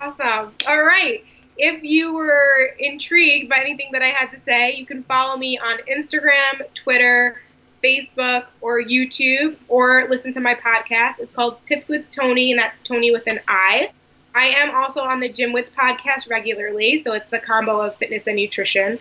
[0.00, 0.52] Awesome.
[0.68, 1.24] All right.
[1.58, 5.58] If you were intrigued by anything that I had to say, you can follow me
[5.58, 7.40] on Instagram, Twitter,
[7.82, 11.18] Facebook, or YouTube, or listen to my podcast.
[11.18, 13.90] It's called Tips with Toni, and that's Toni with an I.
[14.34, 18.26] I am also on the Gym Wits podcast regularly, so it's the combo of fitness
[18.26, 18.98] and nutrition.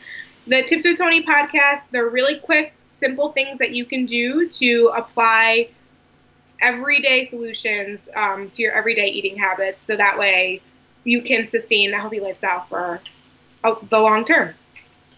[0.48, 4.94] The Tips with Toni podcast, they're really quick, simple things that you can do to
[4.96, 5.70] apply
[6.62, 10.62] everyday solutions um, to your everyday eating habits so that way
[11.06, 13.00] you can sustain a healthy lifestyle for
[13.64, 14.54] uh, the long term.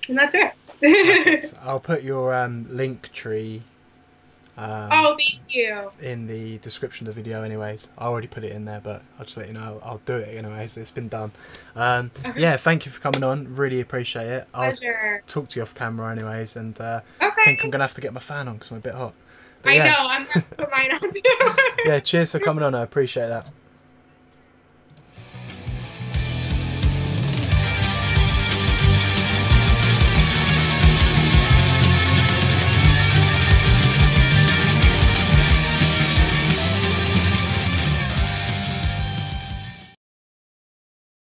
[0.07, 1.53] And that's it.
[1.63, 3.63] I'll put your um, link tree
[4.57, 5.91] um, oh, thank you.
[6.01, 7.89] in the description of the video, anyways.
[7.95, 9.79] I already put it in there, but I'll just let you know.
[9.83, 10.77] I'll do it anyways.
[10.77, 11.31] It's been done.
[11.75, 12.41] Um, Okay.
[12.41, 13.55] yeah, thank you for coming on.
[13.55, 14.47] Really appreciate it.
[14.55, 15.23] I'll Pleasure.
[15.27, 18.13] talk to you off camera, anyways, and uh, I think I'm gonna have to get
[18.13, 19.13] my fan on because I'm a bit hot.
[19.61, 20.07] But I yeah, know.
[20.09, 21.21] I'm going to put mine on too.
[21.85, 21.99] yeah.
[21.99, 22.73] Cheers for coming on.
[22.73, 23.47] I appreciate that.